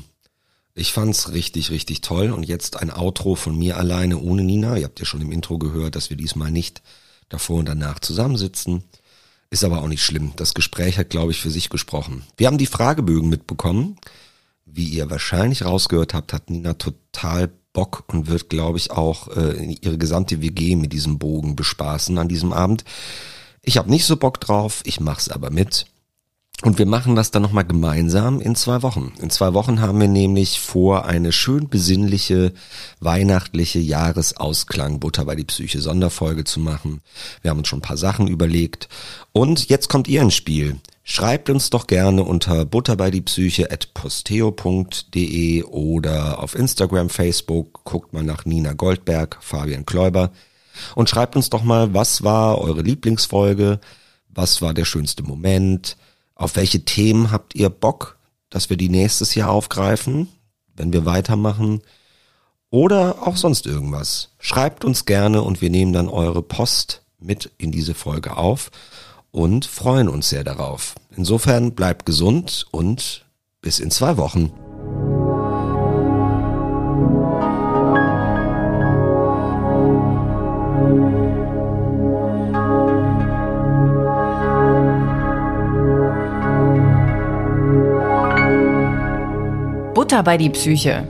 [0.73, 4.77] Ich fand's richtig, richtig toll und jetzt ein Outro von mir alleine ohne Nina.
[4.77, 6.81] Ihr habt ja schon im Intro gehört, dass wir diesmal nicht
[7.29, 8.83] davor und danach zusammensitzen.
[9.49, 10.33] Ist aber auch nicht schlimm.
[10.35, 12.23] Das Gespräch hat, glaube ich, für sich gesprochen.
[12.37, 13.97] Wir haben die Fragebögen mitbekommen.
[14.65, 19.77] Wie ihr wahrscheinlich rausgehört habt, hat Nina total Bock und wird, glaube ich, auch äh,
[19.81, 22.83] ihre gesamte WG mit diesem Bogen bespaßen an diesem Abend.
[23.61, 25.85] Ich habe nicht so Bock drauf, ich mach's aber mit.
[26.63, 29.13] Und wir machen das dann nochmal gemeinsam in zwei Wochen.
[29.21, 32.51] In zwei Wochen haben wir nämlich vor, eine schön besinnliche,
[32.99, 37.01] weihnachtliche Jahresausklang Butter bei die Psyche Sonderfolge zu machen.
[37.43, 38.89] Wir haben uns schon ein paar Sachen überlegt.
[39.33, 40.77] Und jetzt kommt ihr ins Spiel.
[41.03, 47.83] Schreibt uns doch gerne unter butterbeidipsyche.posteo.de oder auf Instagram, Facebook.
[47.83, 50.31] Guckt mal nach Nina Goldberg, Fabian Kläuber.
[50.95, 53.79] Und schreibt uns doch mal, was war eure Lieblingsfolge?
[54.29, 55.97] Was war der schönste Moment?
[56.37, 58.19] Auf welche Themen habt ihr Bock,
[58.49, 60.29] dass wir die nächstes Jahr aufgreifen,
[60.75, 61.81] wenn wir weitermachen?
[62.69, 64.29] Oder auch sonst irgendwas.
[64.39, 68.69] Schreibt uns gerne und wir nehmen dann eure Post mit in diese Folge auf
[69.31, 70.95] und freuen uns sehr darauf.
[71.15, 73.25] Insofern bleibt gesund und
[73.61, 74.51] bis in zwei Wochen.
[90.07, 91.05] Butter bei die Psyche.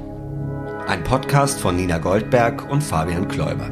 [0.87, 3.69] Ein Podcast von Nina Goldberg und Fabian Kläuber.